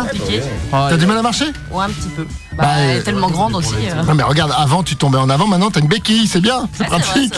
[0.70, 2.22] T'as du mal à marcher Ouais, un petit peu.
[2.52, 3.74] Bah, Bah, elle est euh, tellement grande aussi.
[3.90, 4.02] euh.
[4.04, 6.84] Non mais regarde, avant tu tombais en avant, maintenant t'as une béquille, c'est bien, c'est
[6.90, 7.34] Ah, pratique.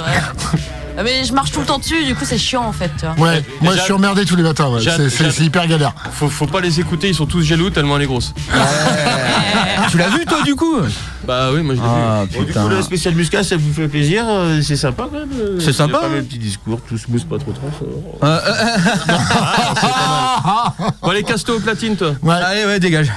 [0.97, 2.91] Ah, Mais je marche tout le temps dessus, du coup c'est chiant en fait.
[2.99, 3.27] tu vois.
[3.29, 4.81] Ouais, moi je suis emmerdé tous les matins, ouais.
[4.81, 5.93] Jade- c'est c'est- Jade- c'est hyper galère.
[6.13, 8.33] Faut, faut pas les écouter, ils sont tous jaloux tellement elle est grosse.
[9.91, 10.79] Tu l'as vu toi du coup?
[11.27, 11.93] Bah oui, moi je l'ai vu.
[11.95, 12.63] Ah Bon, du putain.
[12.63, 15.73] coup, le spécial Muscat, ça vous fait plaisir euh, C'est sympa quand même euh, C'est
[15.73, 16.11] sympa, Pas hein.
[16.17, 17.53] mes petits discours, tout smooth, pas trop.
[18.23, 18.77] Euh, euh,
[21.03, 22.13] Bon, allez, casse-toi au platine, toi.
[22.23, 23.11] Ouais, Allez ouais dégage.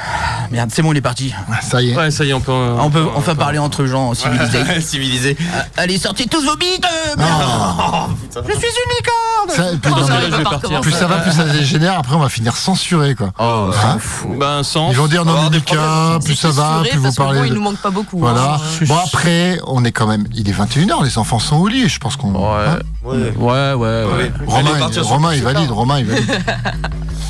[0.50, 1.34] Merde c'est bon il est parti.
[1.62, 1.98] ça y est.
[1.98, 2.52] Ouais, ça y est, on peut.
[2.54, 4.64] On peut enfin parler entre gens civilisés.
[4.82, 5.38] Civilisé.
[5.42, 8.08] Euh, Allez sortez tous vos bites euh, Ah.
[8.34, 10.70] Je suis une licorne Ça, plus, Dans non, ce mais cas-là, je vais pas partir.
[10.70, 10.82] recommencer.
[10.90, 13.32] plus ça va, plus ça dégénère, après on va finir censuré quoi.
[13.40, 13.98] Oh Hein
[14.40, 14.90] Ben, sans.
[14.92, 15.58] Ils vont dire non mais.
[15.58, 17.48] Lucas, plus ça va, plus vous parlez.
[17.48, 18.20] il nous manque pas beaucoup.
[18.20, 18.54] Voilà.
[18.56, 18.86] hein.
[18.88, 20.26] Bon après, on est quand même.
[20.34, 22.30] Il est 21h, les enfants sont au lit, je pense qu'on.
[22.36, 23.34] hein Ouais.
[23.38, 24.32] Ouais ouais ouais.
[24.48, 26.26] Romain, il, Romain, valide, Romain, il valide.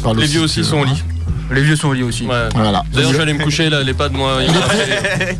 [0.04, 1.04] Les aussi, vieux si aussi sont au lit.
[1.52, 2.26] Les vieux sont au lit aussi.
[2.26, 2.50] Ouais.
[2.56, 2.84] Voilà.
[2.92, 4.40] D'ailleurs, je vais aller me coucher là, les pas de moi.
[4.42, 5.00] Il est prêt,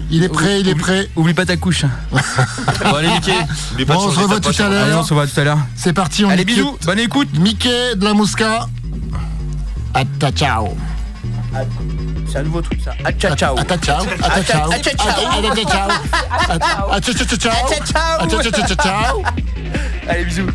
[0.10, 1.10] il est prêt, il est prêt.
[1.16, 1.84] Oublie pas ta couche.
[2.12, 3.34] Bon, allez, Mickey.
[3.72, 4.66] N'oublie pas de Bon, on se revoit tout à.
[4.66, 5.06] Allez on l'heure.
[5.06, 5.60] se voit tout à l'heure.
[5.76, 7.30] C'est parti, on Allez bisous, bonne écoute.
[7.38, 8.68] Mickey de la Mosca.
[9.94, 10.78] Atta ciao.
[12.30, 12.94] C'est un nouveau truc ça.
[13.04, 13.58] Ah ciao ciao.
[13.58, 14.06] Atta ciao.
[14.22, 14.70] Atta ciao.
[14.72, 15.10] Atta ciao.
[15.42, 15.90] Atta ciao.
[16.90, 17.02] Atta ciao.
[17.02, 17.52] ciao, ciao, ciao.
[17.68, 18.20] Ciao ciao.
[18.20, 19.24] Atta ciao, ciao, ciao, ciao.
[20.08, 20.46] Allez bisous.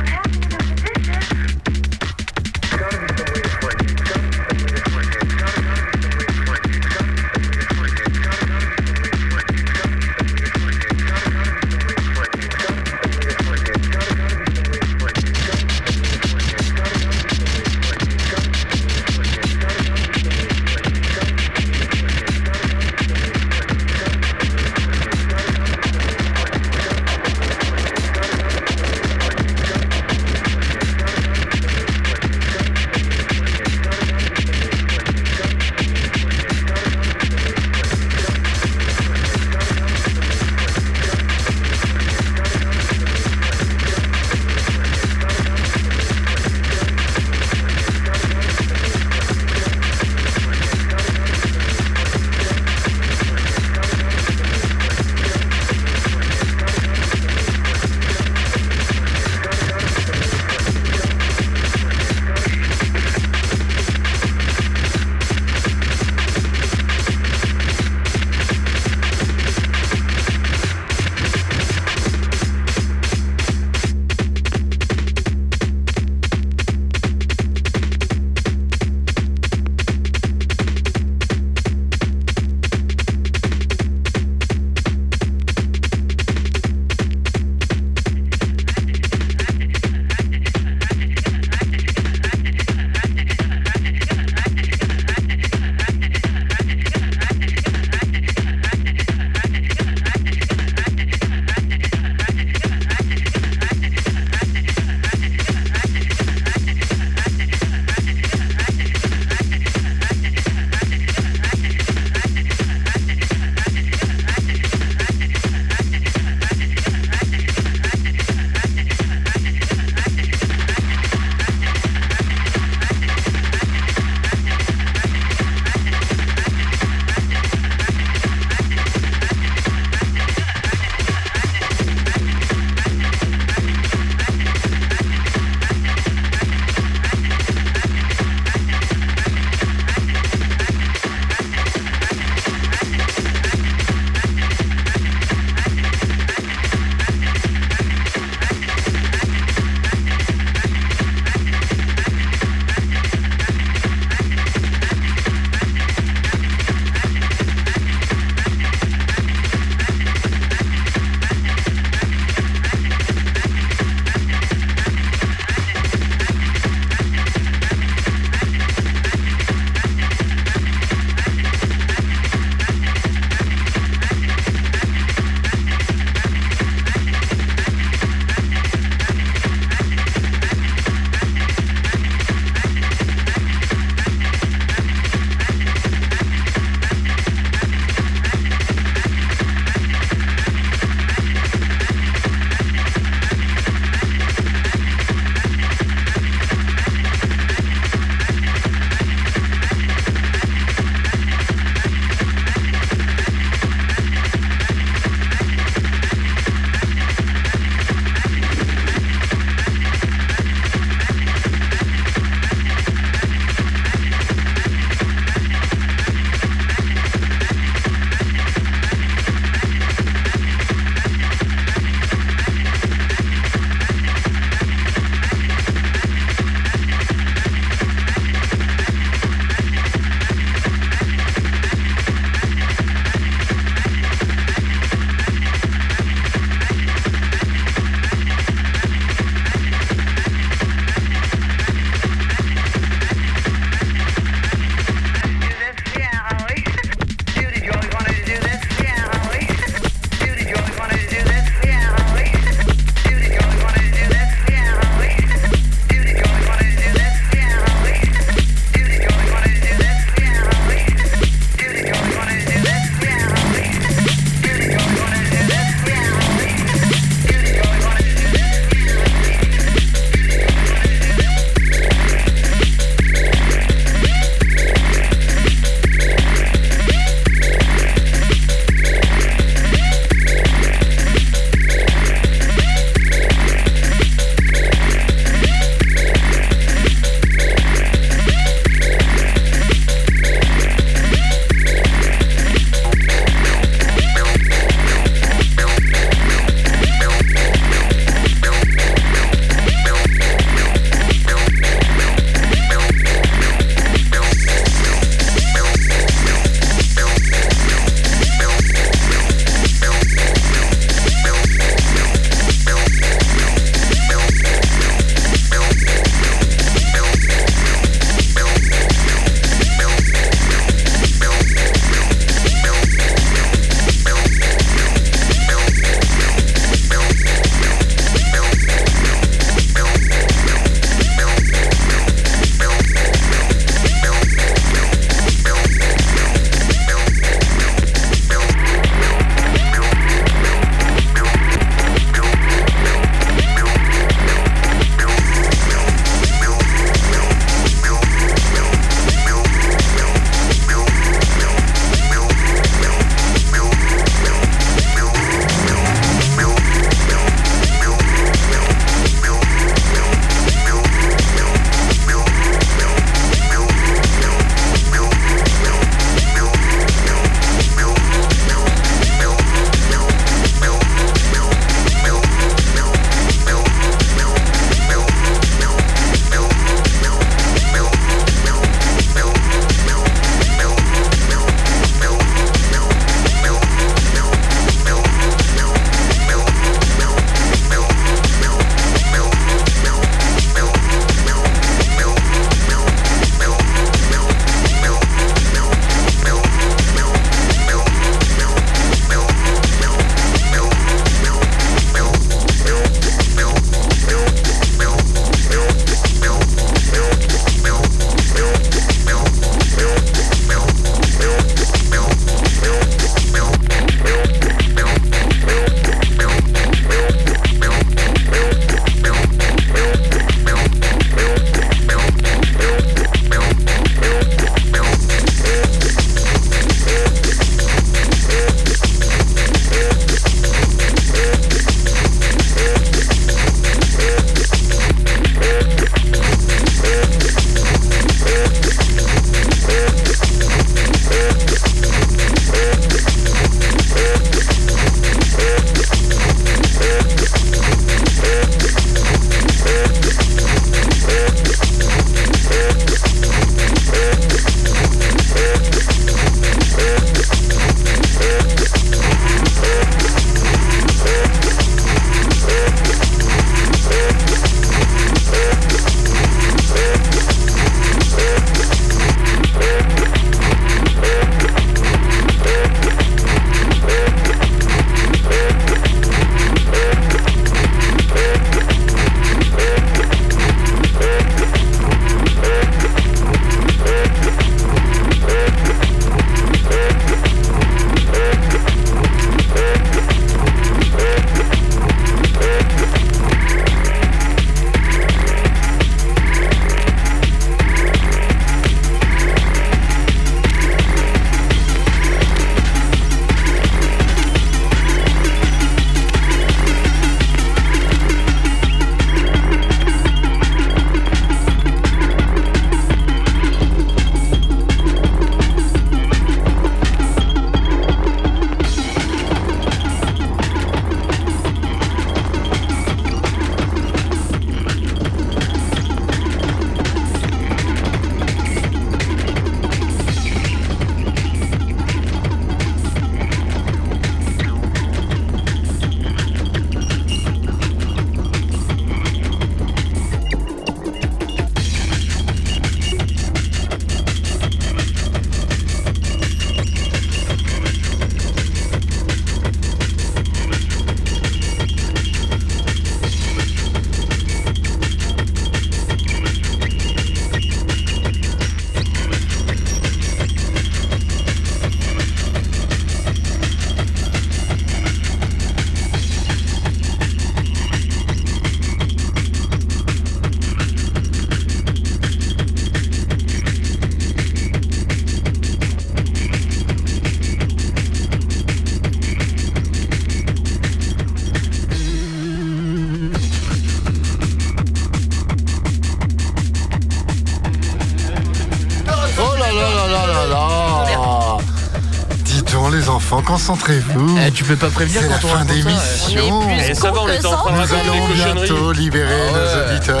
[593.46, 594.18] Concentrez-vous.
[594.26, 596.50] Eh, tu peux pas prévenir C'est la quand on fin d'émission.
[596.68, 598.46] Et ça va, on était que en train de Nous raconter des allons cochonneries.
[598.48, 599.38] bientôt libérer Ah ouais.
[599.38, 600.00] nos auditeurs.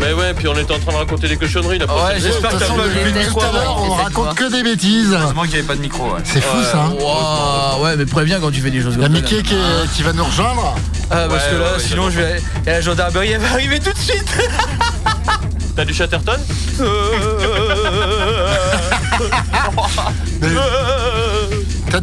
[0.00, 1.86] Mais ouais, puis on était en train de raconter des cochonneries là.
[1.86, 3.86] Ouais, j'espère que t'as façon, pas depuis vu le tout micro à l'heure, avant.
[3.86, 5.12] on raconte que des bêtises.
[5.18, 6.04] Heureusement qu'il n'y avait pas de micro.
[6.04, 6.20] Ouais.
[6.24, 6.78] C'est fou ça.
[6.84, 6.92] hein.
[7.00, 9.16] Wow, ouais, mais préviens quand tu fais des choses Il y a comme.
[9.16, 10.74] Mickey qui, est- qui va nous rejoindre.
[11.10, 12.36] Ah, parce que là, sinon, je vais.
[12.66, 14.26] Et la gendarmerie, elle va arriver tout de suite.
[15.74, 16.38] T'as du Chatterton?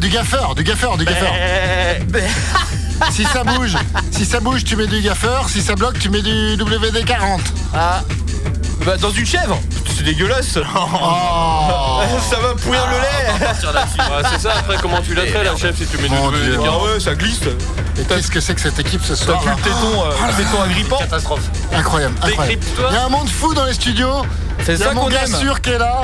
[0.04, 1.32] du gaffeur, du gaffeur, du gaffeur.
[3.10, 3.76] Si ça bouge,
[4.12, 5.48] si ça bouge, tu mets du gaffeur.
[5.48, 7.40] Si ça bloque, tu mets du WD-40.
[7.74, 8.02] Ah.
[8.86, 9.58] Bah, dans une chèvre
[9.96, 12.00] C'est dégueulasse Oh.
[12.30, 15.76] Ça va pourrir le lait Ouais, C'est ça, après comment tu la traites la chef
[15.76, 16.58] si tu mets du Mon Dieu.
[16.58, 17.40] WD-40 ouais, ça glisse
[17.98, 20.26] Et qu'est-ce que c'est que cette équipe ce T'as soir plus là le téton, euh,
[20.28, 21.48] le téton agrippant Catastrophe.
[21.72, 22.42] Incroyable, incroyable.
[22.42, 22.86] Décrypte-toi.
[22.90, 24.22] Il y a un monde fou dans les studios.
[24.64, 26.02] C'est Il y a ça mon qu'on gars aime sûr qui est là.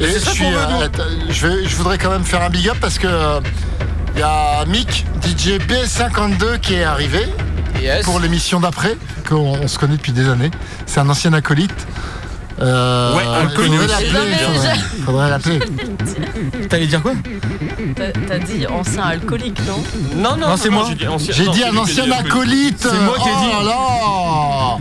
[0.00, 0.88] Et je, suis, euh,
[1.30, 3.40] je, vais- je voudrais quand même faire un big up parce que euh,
[4.14, 7.26] il y a Mick, DJ B52 qui est arrivé
[7.80, 8.96] Yes pour l'émission d'après,
[9.28, 10.50] qu'on on se connaît depuis des années.
[10.86, 11.86] C'est un ancien acolyte.
[12.58, 13.86] Euh, Ouais, aussi.
[13.86, 14.36] l'appeler,
[15.04, 15.58] faudrait- l'appeler.
[16.70, 17.12] T'allais dire quoi
[17.96, 19.82] T'as dit ancien alcoolique, non?
[20.14, 20.86] Non, non, Non, c'est moi.
[21.28, 22.78] J'ai dit, un ancien acolyte.
[22.90, 23.50] C'est moi qui ai Oh dit.
[23.66, 24.78] là là.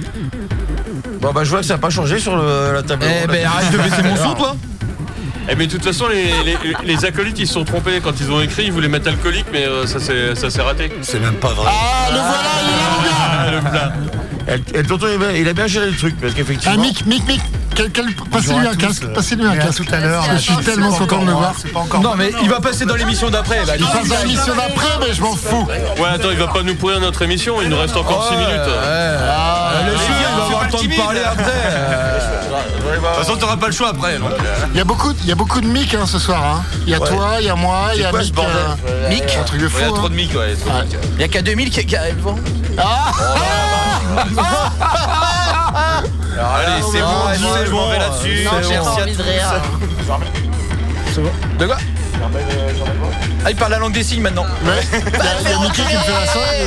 [1.22, 3.06] Bon bah je vois que ça n'a pas changé sur le- la table.
[3.24, 4.56] Eh ben, arrête de baisser mon son, toi
[5.50, 8.32] Eh mais de toute façon les, les, les acolytes ils se sont trompés quand ils
[8.32, 10.92] ont écrit, ils voulaient mettre alcoolique mais euh, ça s'est raté.
[11.02, 11.70] C'est même pas vrai.
[11.72, 13.58] Ah, le voilà, il est là, le.
[13.66, 13.94] Ah, plat.
[14.48, 16.82] Et, et le tonton, il a, bien géré le truc parce Ah, qu'effectivement.
[16.84, 17.42] Mick, Mick, Mick,
[17.76, 19.84] quel- quel- passez-lui un casque, passez-lui un casque.
[19.84, 20.24] tout à l'heure.
[20.34, 21.56] Je suis tellement content de le voir.
[22.02, 23.62] Non, mais il va passer dans l'émission d'après.
[23.80, 25.68] Il passe dans l'émission d'après, mais je m'en fous.
[25.98, 28.70] Ouais attends il va pas nous pourrir notre émission, il nous reste encore 6 minutes.
[28.84, 31.95] Ah, le chien, il va avoir le temps de parler après.
[32.96, 34.18] De toute façon, t'auras pas le choix après.
[34.18, 34.32] Donc,
[34.72, 36.42] Il y a beaucoup, il y a beaucoup de Mick hein, ce soir.
[36.44, 36.64] hein.
[36.86, 38.36] Il y a toi, il y a moi, il y a quoi ce Mick.
[38.36, 38.56] bordel
[38.88, 39.78] euh, Mick Un truc de fou.
[39.80, 40.10] il y a trop hein.
[40.10, 40.56] de mic, ouais.
[40.56, 40.98] trop de mic.
[41.16, 42.36] Il y a qu'à 2000 qui qui arrive devant.
[42.78, 43.12] Ah,
[46.58, 48.44] Allez, c'est Ah, bon, c'est bon, je m'en vais là-dessus.
[48.46, 49.24] Non, j'ai pas Merci à envie de tous.
[49.24, 49.62] rire.
[51.60, 51.78] De quoi?
[53.46, 54.44] Ah, il parle la langue des signes maintenant.
[54.44, 54.82] ouais.
[54.92, 56.12] Il y a, il y a Mickey qui me fait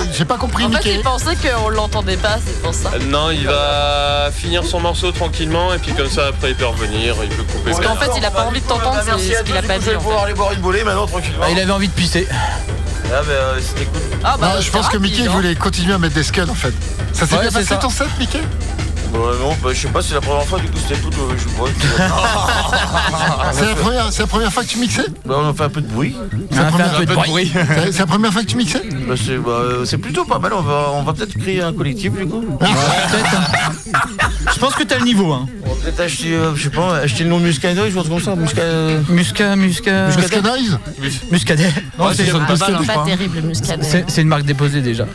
[0.06, 0.12] la.
[0.12, 0.94] J'ai pas compris En fait, Mickey.
[0.94, 2.90] il pensait qu'on l'entendait pas, c'est pour ça.
[2.94, 6.66] Euh, Non il va finir son morceau tranquillement et puis comme ça après il peut
[6.66, 7.72] revenir, il peut couper.
[7.72, 9.62] Parce qu'en fait, il a pas envie de t'entendre, c'est Merci à ce qu'il a
[9.62, 9.86] pas dit.
[9.86, 10.04] Je vais en fait.
[10.04, 11.42] pouvoir aller boire une bolée maintenant tranquillement.
[11.44, 12.28] Ah, il avait envie de pisser.
[12.30, 14.00] Ah bah euh, c'était cool.
[14.22, 15.32] Ah bah, Non, je c'est pense que rapide, Mickey hein.
[15.32, 16.74] voulait continuer à mettre des scuds en fait.
[17.12, 17.76] Ça s'est Ouais, bien c'est passé ça.
[17.76, 18.40] ton set, Mickey?
[19.12, 21.08] Bon, euh, non, bah, je sais pas, c'est la première fois, du coup c'était tout.
[21.08, 21.64] euh, je sais pas.
[23.52, 25.06] C'est la, première- c'est la première fois que tu mixais?
[25.26, 26.14] Bah, on a fait un peu de bruit.
[26.50, 27.50] C'est la, un première- peu de bruit.
[27.52, 28.82] c'est- c'est la première fois que tu mixais?
[29.08, 30.52] Bah, c'est bah, euh, c'est plutôt pas mal.
[30.52, 32.42] On va, on va peut-être créer un collectif du coup.
[32.42, 33.72] Peut-être, hein.
[34.54, 35.46] Je pense que t'as le niveau, hein.
[35.64, 38.20] On va peut-être acheter, euh, je sais pas, acheter le nom Muscadet, je pense comme
[38.20, 38.34] ça.
[38.36, 38.62] Musca...
[39.08, 40.10] Musca, Musca.
[40.42, 40.78] Noise?
[41.30, 41.72] Muscadet.
[41.98, 42.78] Non, Ouais, c'est ça sonne pas mal, hein.
[42.86, 43.82] C'est pas terrible, muscadet.
[43.82, 45.06] c'est- c'est une marque déposée déjà.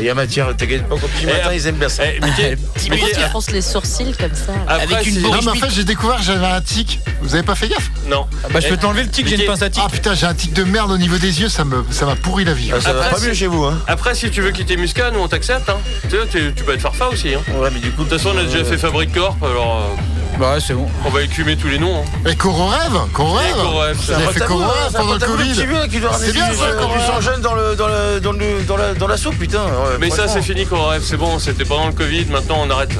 [0.00, 2.02] Il y a matière, t'inquiète pas, quand tu matin, Eh, ils aiment bien ça.
[2.06, 5.20] Eh, Mickey, Pourquoi Mickey, tu fronces les sourcils comme ça après, Avec une.
[5.22, 7.00] Non, mais en fait, j'ai découvert que j'avais un tic.
[7.22, 8.26] Vous avez pas fait gaffe Non.
[8.52, 9.82] Bah, je peux Eh, t'enlever le tic, j'ai une pince à tic.
[9.84, 12.16] Ah putain, j'ai un tic de merde au niveau des yeux, ça me, ça m'a
[12.16, 12.70] pourri la vie.
[12.74, 13.78] Ah, ça va Après, pas mieux c'est- chez vous, hein.
[13.86, 15.68] Après, si tu veux quitter Musca, nous on t'accepte.
[15.68, 15.76] Hein.
[16.04, 17.34] Tu, sais, tu, tu peux être farfa aussi.
[17.34, 17.40] Hein.
[17.56, 19.96] Ouais, mais du coup, De toute façon, on a déjà fait Fabric Corp, alors
[20.40, 20.86] Bah, ouais, c'est bon.
[21.04, 22.02] on va écumer tous les noms.
[22.02, 22.30] Hein.
[22.30, 25.18] Et Coro rêve Coro rêve Coro Rêve, Vous ça Ah, fait Coro rêve pendant le
[25.18, 27.06] Covid ramener C'est bien ça, Rêve.
[27.06, 29.62] sang jeune dans, le, dans, le, dans, le, dans, la, dans la soupe, putain.
[29.64, 31.02] Ouais, Mais ça, c'est fini, Coro Rêve.
[31.04, 32.24] C'est bon, c'était pendant le Covid.
[32.30, 32.90] Maintenant, on arrête.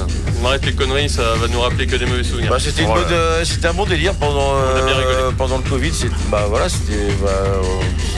[0.43, 2.51] On arrête les conneries, ça va nous rappeler que des mauvais souvenirs.
[2.51, 3.03] Bah, c'était, une Voilà.
[3.05, 5.91] bonne, euh, c'était un bon délire pendant, a euh, pendant le Covid.
[5.93, 7.61] C'est, bah voilà, c'était, bah, euh,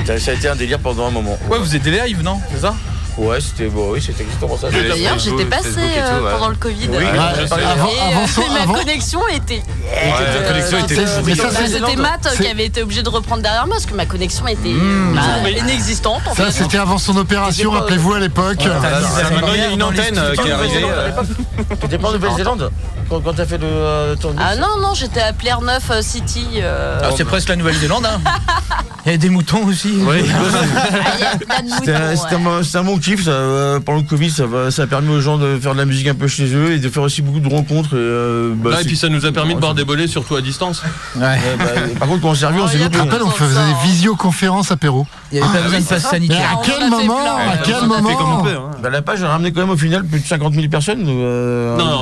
[0.05, 1.37] ça- ça a été un délire pendant un moment.
[1.49, 2.75] Ouais, vous êtes des lives, non C'est ça?
[3.17, 4.67] Ouais, c'était, bon, oui, c'était exactement ça.
[4.71, 6.87] C'était- D'ailleurs, j'étais passé euh, pendant le Covid.
[6.89, 9.61] Oui, euh, Ouais, avant, et avant euh, ma connexion était.
[9.85, 13.09] la connexion était C'est- mais ça, Bah, C'était Matt euh, qui avait été obligé de
[13.09, 14.73] reprendre derrière moi parce que ma connexion était
[15.13, 15.55] bah, Oui.
[15.59, 18.65] inexistante en Ça, c'était avant son opération, rappelez-vous à l'époque.
[18.65, 20.85] Maintenant, il y a une antenne qui est arrivée.
[21.81, 22.71] T'étais pas en Nouvelle-Zélande
[23.09, 26.01] quand, quand t'as fait le euh, ton Ah non, non, j'étais à Plaire 9 euh,
[26.01, 26.47] City.
[26.57, 28.19] euh, Ah, c'est presque la Nouvelle-Zélande, hein.
[29.05, 29.89] Il y a des moutons aussi.
[29.93, 32.63] il y a plein de C'était un, moutons,
[33.03, 35.77] ça, euh, pendant le Covid, ça, va- ça a permis aux gens de faire de
[35.77, 37.93] la musique un peu chez eux et de faire aussi beaucoup de rencontres.
[37.93, 40.41] Et, euh, bah, et puis ça nous a permis de boire des bolets, surtout à
[40.41, 40.81] distance.
[41.15, 41.21] Ouais.
[41.23, 41.65] Ouais, bah,
[41.99, 42.97] par contre, quand on s'est revu, on s'est loupé.
[42.97, 45.05] Je me rappelle, on faisait des visioconférences apéro.
[45.31, 46.49] Il n'y avait pas besoin de passe Mais sanitaire.
[46.49, 49.51] à on en a quel moment plein, À quel moment Bah, la page a ramené
[49.51, 51.05] quand même au final plus de 50 000 personnes.
[51.07, 52.01] euh, Non,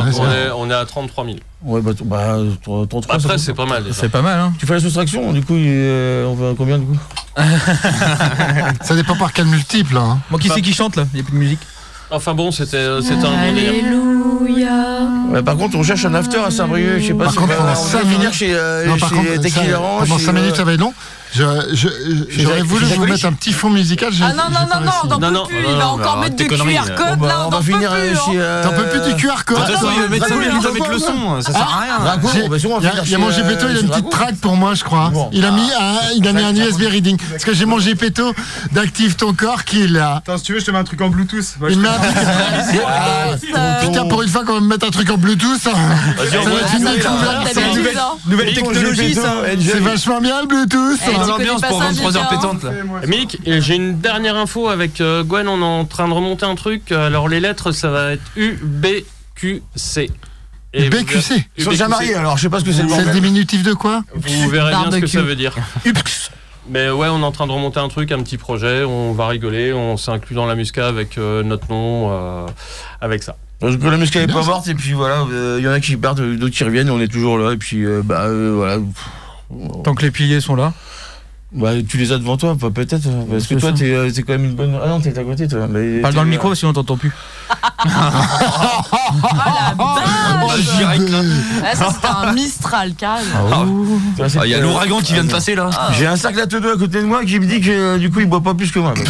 [0.57, 1.37] on est à 33 000.
[1.63, 3.83] Ouais, bah, bah, t- 33, ça Après, c'est pas mal.
[3.91, 4.53] C'est pas mal, hein.
[4.57, 6.97] Tu fais la soustraction, du coup, euh, on va combien du coup?
[8.81, 9.95] Ça dépend par quel multiple.
[9.97, 10.19] hein.
[10.29, 11.05] Bon, qui c'est qui chante là?
[11.13, 11.59] Il n'y a plus de musique.
[12.09, 13.69] Enfin bon, c'était c'était un bon délire.
[13.71, 15.07] Alléluia.
[15.29, 17.53] Ouais, Par contre, on cherche un after à Saint-Brieuc, je sais pas Par si contre,
[17.57, 19.13] on va, on va cinq finir minutes- chez, euh, Non, chez contre,
[19.49, 19.61] ça-
[19.99, 20.93] pendant chez, 5 minutes, euh, ça va être long.
[21.33, 24.11] J'aurais voulu vous mettre un petit fond musical.
[24.11, 24.97] j'ai- Ah non, non, non, non, réussi.
[25.03, 25.55] on n'en Non, peut non, plus.
[25.55, 26.95] non, Il va non, encore mettre de conneries, QR là.
[26.95, 27.07] code.
[27.07, 27.99] Là, on va n'en peut finir plus.
[27.99, 28.19] euh, hein.
[28.25, 28.31] chez.
[28.39, 30.91] euh, T'en peux plus du QR code il va mettre Bah, ça, il va mettre
[30.91, 31.93] le son, ça sert à rien.
[33.03, 35.09] Il y a- mon euh, Gepetto, il a une petite track pour moi, je crois.
[35.13, 35.29] Bon.
[35.31, 37.17] Il a mis un, il a mis un USB reading.
[37.29, 38.33] Parce que j'ai mon Gepetto
[38.73, 40.15] d'Active ton corps qui est là.
[40.17, 41.45] Attends, si tu veux, je te mets un truc en Bluetooth.
[41.69, 41.79] Il.
[43.55, 45.75] Euh, Putain, pour une fois qu'on va me mettre un truc en Bluetooth, être une
[47.97, 48.17] hein.
[48.27, 49.35] Nouvelle technologie, ça.
[49.61, 50.99] C'est vachement bien le Bluetooth.
[51.27, 52.71] Dans l'ambiance pour ça, 23 heures pétantes, là.
[53.07, 56.45] Mick, et j'ai une dernière info avec euh, Gwen, on est en train de remonter
[56.45, 56.91] un truc.
[56.91, 60.09] Alors les lettres, ça va être UBQC.
[60.73, 61.13] Et vous BQC.
[61.29, 63.63] verrez- Ils sont déjà mariés, alors je sais pas ce que c'est C'est le diminutif
[63.63, 65.55] de quoi Vous verrez bien ce que ça veut dire.
[66.69, 69.27] Mais ouais, on est en train de remonter un truc, un petit projet, on va
[69.27, 72.45] rigoler, on s'inclut dans la musca avec euh, notre nom, euh,
[73.01, 73.35] avec ça.
[73.59, 75.79] Parce que la elle est pas morte, et puis voilà, euh, il y en a
[75.79, 78.53] qui partent, d'autres qui reviennent, et on est toujours là, et puis euh, bah euh,
[78.55, 78.77] voilà.
[79.83, 80.71] Tant que les piliers sont là.
[81.53, 83.09] Bah, tu les as devant toi, pas peut-être.
[83.29, 84.79] Parce que toi, t'es euh, t'es quand même une bonne.
[84.81, 85.67] Ah non, t'es à côté, toi.
[85.69, 87.11] Mais Parle dans le micro, sinon on t'entend plus.
[87.49, 87.55] Ah
[89.75, 89.75] la
[91.65, 92.93] Ah, Ça, c'était un Mistral.
[92.95, 95.69] Toi, c'est- Ah, Il y a euh, l'ouragan qui vient de passer là.
[95.97, 98.09] J'ai un cercle à deux à côté de moi qui me dit que euh, du
[98.09, 98.93] coup il boit pas plus que moi.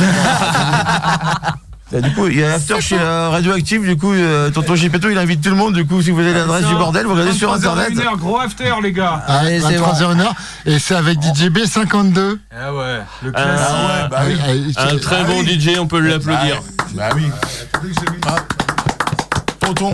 [1.94, 5.10] Et du coup, il y a l'after chez euh, Radioactive, du coup, euh, tonton Gepetto
[5.10, 7.34] il invite tout le monde, du coup, si vous avez l'adresse du bordel, vous regardez
[7.34, 7.94] sur internet.
[8.18, 9.24] gros after, les gars.
[9.28, 10.32] Allez, c'est 23h1
[10.66, 12.38] Et c'est avec DJ B52.
[12.56, 13.00] Ah ouais.
[13.24, 14.74] Le Un, bah oui.
[14.78, 16.62] Ah, un très bon DJ, on peut l'applaudir.
[16.94, 17.30] Bah oui.
[19.60, 19.94] Tonton.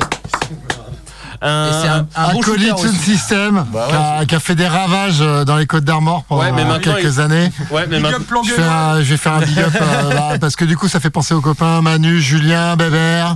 [1.41, 5.55] Un- Acolyte Sound System, Bah ouais, qui, a, qui a fait des ravages euh, dans
[5.57, 7.51] les Côtes d'Armor pendant Ouais, mais maintenant, quelques il- années.
[7.71, 8.43] Ouais, mais maintenant.
[8.43, 10.87] Je, fais un- je vais faire un big up euh, là, parce que du coup
[10.87, 13.35] ça fait penser aux copains Manu, Julien, Bébert.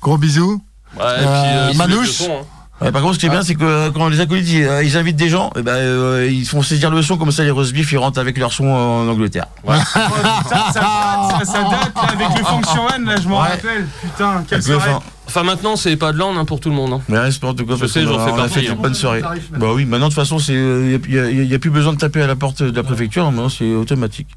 [0.00, 0.62] Gros bisous.
[0.98, 2.22] Ouais, et puis, Euh, euh, Manouche.
[2.22, 2.44] hein.
[2.80, 4.82] Ouais, par contre, ce qui est bien, c'est que euh, quand les acolytes ils, euh,
[4.82, 7.52] ils invitent des gens, eh ben, euh, ils font saisir le son, comme ça les
[7.52, 9.46] roast beef ils rentrent avec leur son en Angleterre.
[9.64, 9.74] ça,
[10.72, 13.48] ça, ça date là, avec le Function One, là, je m'en Ouais.
[13.48, 13.86] rappelle.
[14.02, 14.90] Putain, quelle soirée.
[14.90, 15.00] fin.
[15.26, 16.94] Enfin, maintenant, c'est pas de l'an hein, pour tout le monde.
[16.94, 17.00] hein.
[17.08, 18.72] Mais reste en tout cas, Je sais, j'en a- fais a partie, fait hein.
[18.74, 19.22] une bonne soirée.
[19.52, 21.00] Bah oui, maintenant de toute façon, il
[21.46, 24.28] n'y a, plus besoin de taper à la porte de la préfecture, maintenant c'est automatique.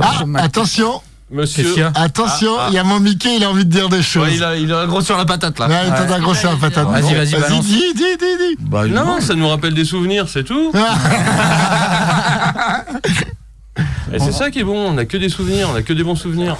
[0.00, 1.62] Ah, attention, Monsieur.
[1.62, 3.88] Qu'est-ce qu'il y a attention, il y a mon Mickey, il a envie de dire
[3.90, 4.28] des choses.
[4.28, 5.68] Ouais, il, a, il a gros sur la patate là.
[5.68, 6.88] Ouais, il a grossir la patate.
[6.88, 7.64] Vas-y, vas-y, balance.
[7.66, 8.56] dis, dis, dis, dis.
[8.60, 10.72] Bah, Non, ça nous rappelle des souvenirs, c'est tout.
[14.12, 16.02] Et c'est ça qui est bon, on a que des souvenirs, on a que des
[16.02, 16.56] bons souvenirs.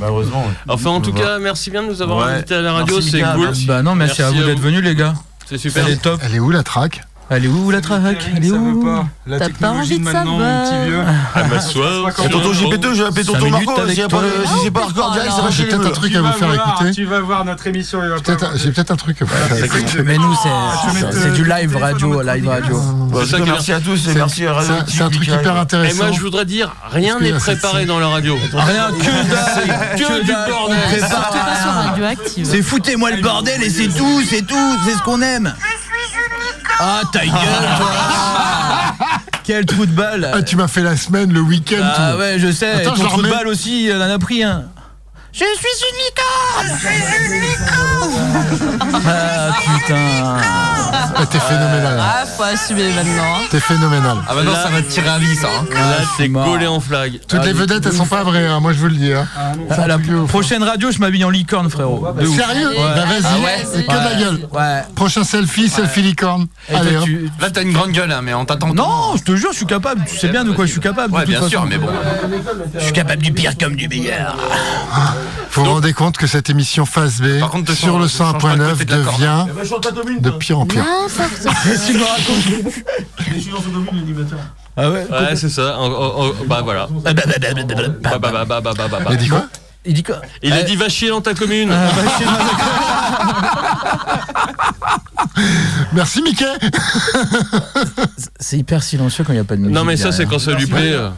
[0.00, 0.40] Bah, heureusement.
[0.44, 0.52] ouais.
[0.68, 2.32] Enfin, en tout cas, merci bien de nous avoir Ouais.
[2.34, 3.40] invités à la radio, Merci, c'est cool.
[3.44, 3.66] merci.
[3.66, 5.14] Bah non, merci, Merci à vous d'être venus, les gars.
[5.46, 5.86] C'est super.
[5.86, 6.20] Elle est top.
[6.24, 8.84] Elle est où la track Elle est où la track Elle est Ça veut où
[9.28, 10.84] T'as pas technologie envie de savoir.
[10.84, 11.00] vieux.
[11.34, 11.56] Ah bah,
[12.24, 15.50] Et tonton Gepetto, j'ai appelé Cinq tonton Marco, si, c'est pas hardcore direct, ça va
[15.50, 16.90] J'ai chez peut-être un truc à vous faire écouter.
[16.92, 18.00] Tu vas voir notre émission.
[18.04, 20.02] il va pas Peut-être- avoir- J'ai peut-être un truc à vous faire écouter.
[20.04, 22.44] Mais nous, c'est euh, du live radio, live.
[22.44, 25.58] Bah, merci à tous et C'est merci à Radio un- c'est un truc hyper Et
[25.58, 25.96] intéressant.
[26.04, 28.36] moi, je voudrais dire, rien n'est c'est- préparé dans la radio.
[28.52, 30.78] Rien que dalle Que du bordel.
[32.44, 35.52] C'est foutez-moi le bordel et c'est tout, c'est tout, c'est ce qu'on aime.
[36.78, 37.32] Ah ta gueule
[37.78, 37.90] toi
[39.44, 41.76] Quel trou de balle Ah, tu m'as fait la semaine, le week-end.
[41.82, 42.18] Ah tout.
[42.18, 44.42] ouais je sais, Attends, ton je le trou de balle aussi, elle en a pris
[44.42, 44.64] un.
[45.38, 46.78] Je suis une licorne
[49.06, 50.36] Ah putain
[51.18, 51.98] Ah, T'es phénoménal.
[52.00, 53.40] Ah, faut assumer maintenant.
[53.50, 54.16] T'es phénoménal.
[54.28, 55.48] Ah bah non, ça va te tirer à vie ça.
[55.48, 55.64] hein.
[55.72, 57.20] Là, c'est gaulé en flag.
[57.28, 59.12] Toutes les vedettes, elles sont pas vraies, hein, moi je vous le dis.
[59.12, 59.26] hein.
[59.70, 59.98] À la
[60.28, 62.06] prochaine radio, je m'habille en licorne, frérot.
[62.18, 62.36] De ouf.
[62.36, 64.48] Sérieux Bah vas-y, Ah ouais c'est que de la gueule.
[64.52, 64.82] Ouais.
[64.94, 66.46] Prochain selfie, selfie licorne.
[66.70, 68.72] Toi, Allez, tu- Là t'as une grande gueule hein, mais on t'attend.
[68.74, 70.02] Non, je te jure, je suis capable.
[70.08, 71.12] Tu sais bien de quoi je suis capable.
[71.14, 71.88] Ouais bien sûr mais bon.
[72.74, 74.36] Je suis capable du pire comme du meilleur.
[75.52, 78.42] Vous vous rendez compte que cette émission Phase B contre, sur change- le te change
[78.42, 79.20] pas le 100.9 côté de la corde.
[79.20, 80.84] devient chante ta commune, de pire en pire.
[81.86, 82.74] tu me racontes.
[83.34, 84.38] Je suis dans son commune l'animateur.
[84.76, 85.78] Ah ouais Ouais, c'est ça.
[85.78, 86.86] En- en- en- Bah voilà.
[86.90, 88.98] Bah, bah, bah, bah, bah, bah, bah, bah.
[89.08, 89.46] Il a dit quoi
[89.86, 91.72] Il dit quoi Il a Eh, dit va chier dans ta commune.
[95.92, 96.44] Merci Mickey
[98.38, 99.74] C'est hyper silencieux quand il n'y a pas de musique.
[99.74, 100.92] Non mais ça c'est quand ça lui plaît.
[100.92, 101.10] euh.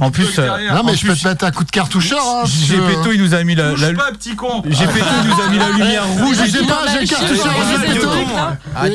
[0.00, 0.74] En plus, euh, derrière.
[0.74, 2.44] Non mais En je peux te mettre un coup de cartoucheur hein.
[2.46, 4.62] Gepetto, il nous a mis la, pas, petit con.
[4.68, 6.36] Gepetto nous a mis la lumière rouge.
[6.38, 8.08] Bougez pas, j'ai cartoucheur à Gepetto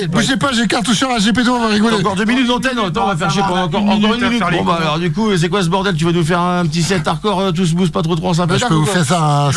[0.10, 1.98] Bougez pas, j'ai cartoucheur à Gepetto, on va rigoler.
[1.98, 4.30] Encore deux minutes d'antenne, attends, on va faire chier pendant encore, Une encore minute une
[4.30, 4.44] minute.
[4.52, 5.96] Bon bah alors du coup, c'est quoi ce bordel?
[5.96, 8.32] Tu vas nous faire un petit set hardcore, euh, tous bouge pas trop trop en
[8.32, 9.50] Bah, sympathie je peux vous faire ça,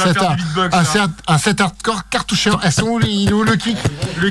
[1.29, 2.61] un set, hardcore cartoucheur.
[2.63, 3.77] Elles sont où, les- il est où le kick?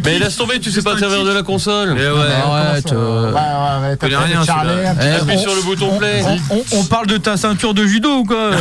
[0.03, 1.95] Mais laisse tomber, tu sais pas servir de la console.
[1.98, 2.06] Eh.
[2.06, 2.88] Arrête.
[2.90, 4.90] celui-là.
[4.91, 6.24] un petit- eh, Appuie sur le bouton play.
[6.76, 8.52] On, on- on parle de ta ceinture de judo ou quoi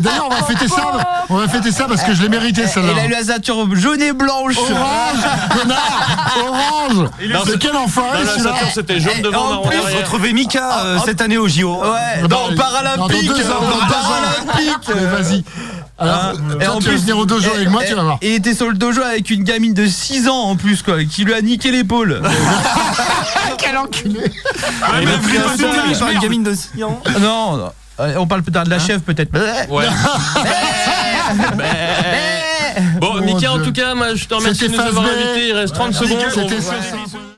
[0.00, 0.82] D'ailleurs, on va fêter ça.
[1.30, 3.18] On va fêter ça parce que je l'ai mérité, Elle a eu celle-là.
[3.18, 4.56] la ceinture jaune et blanche.
[4.58, 7.08] Orange, connard Orange
[7.46, 9.78] C'est c'est- quel enfoiré la ceinture, c'était jaune devant, en plus.
[9.78, 11.80] Retrouver Mika euh, cette année au JO.
[11.82, 13.86] Ouais, dans Paralympique, dans.
[13.88, 14.90] Paralympique.
[14.90, 15.44] Vas-y.
[15.98, 18.18] Alors, Hein, toi, tu veux venir au dojo avec moi, tu vas voir.
[18.20, 21.24] Il était sur le dojo avec une gamine de 6 ans en plus, quoi, qui
[21.24, 22.20] lui a niqué l'épaule.
[23.58, 24.20] Quel enculé
[24.92, 25.22] un Merde.
[25.58, 27.00] sourire par une gamine de 6 ans.
[27.20, 27.72] non, non.
[27.98, 29.30] Euh, on parle peut-être de la chef, peut-être.
[29.70, 29.86] Ouais.
[33.00, 35.48] Bon, Mika, en tout cas, moi, je te remercie de nous avoir invités.
[35.48, 36.20] Il reste 30 secondes.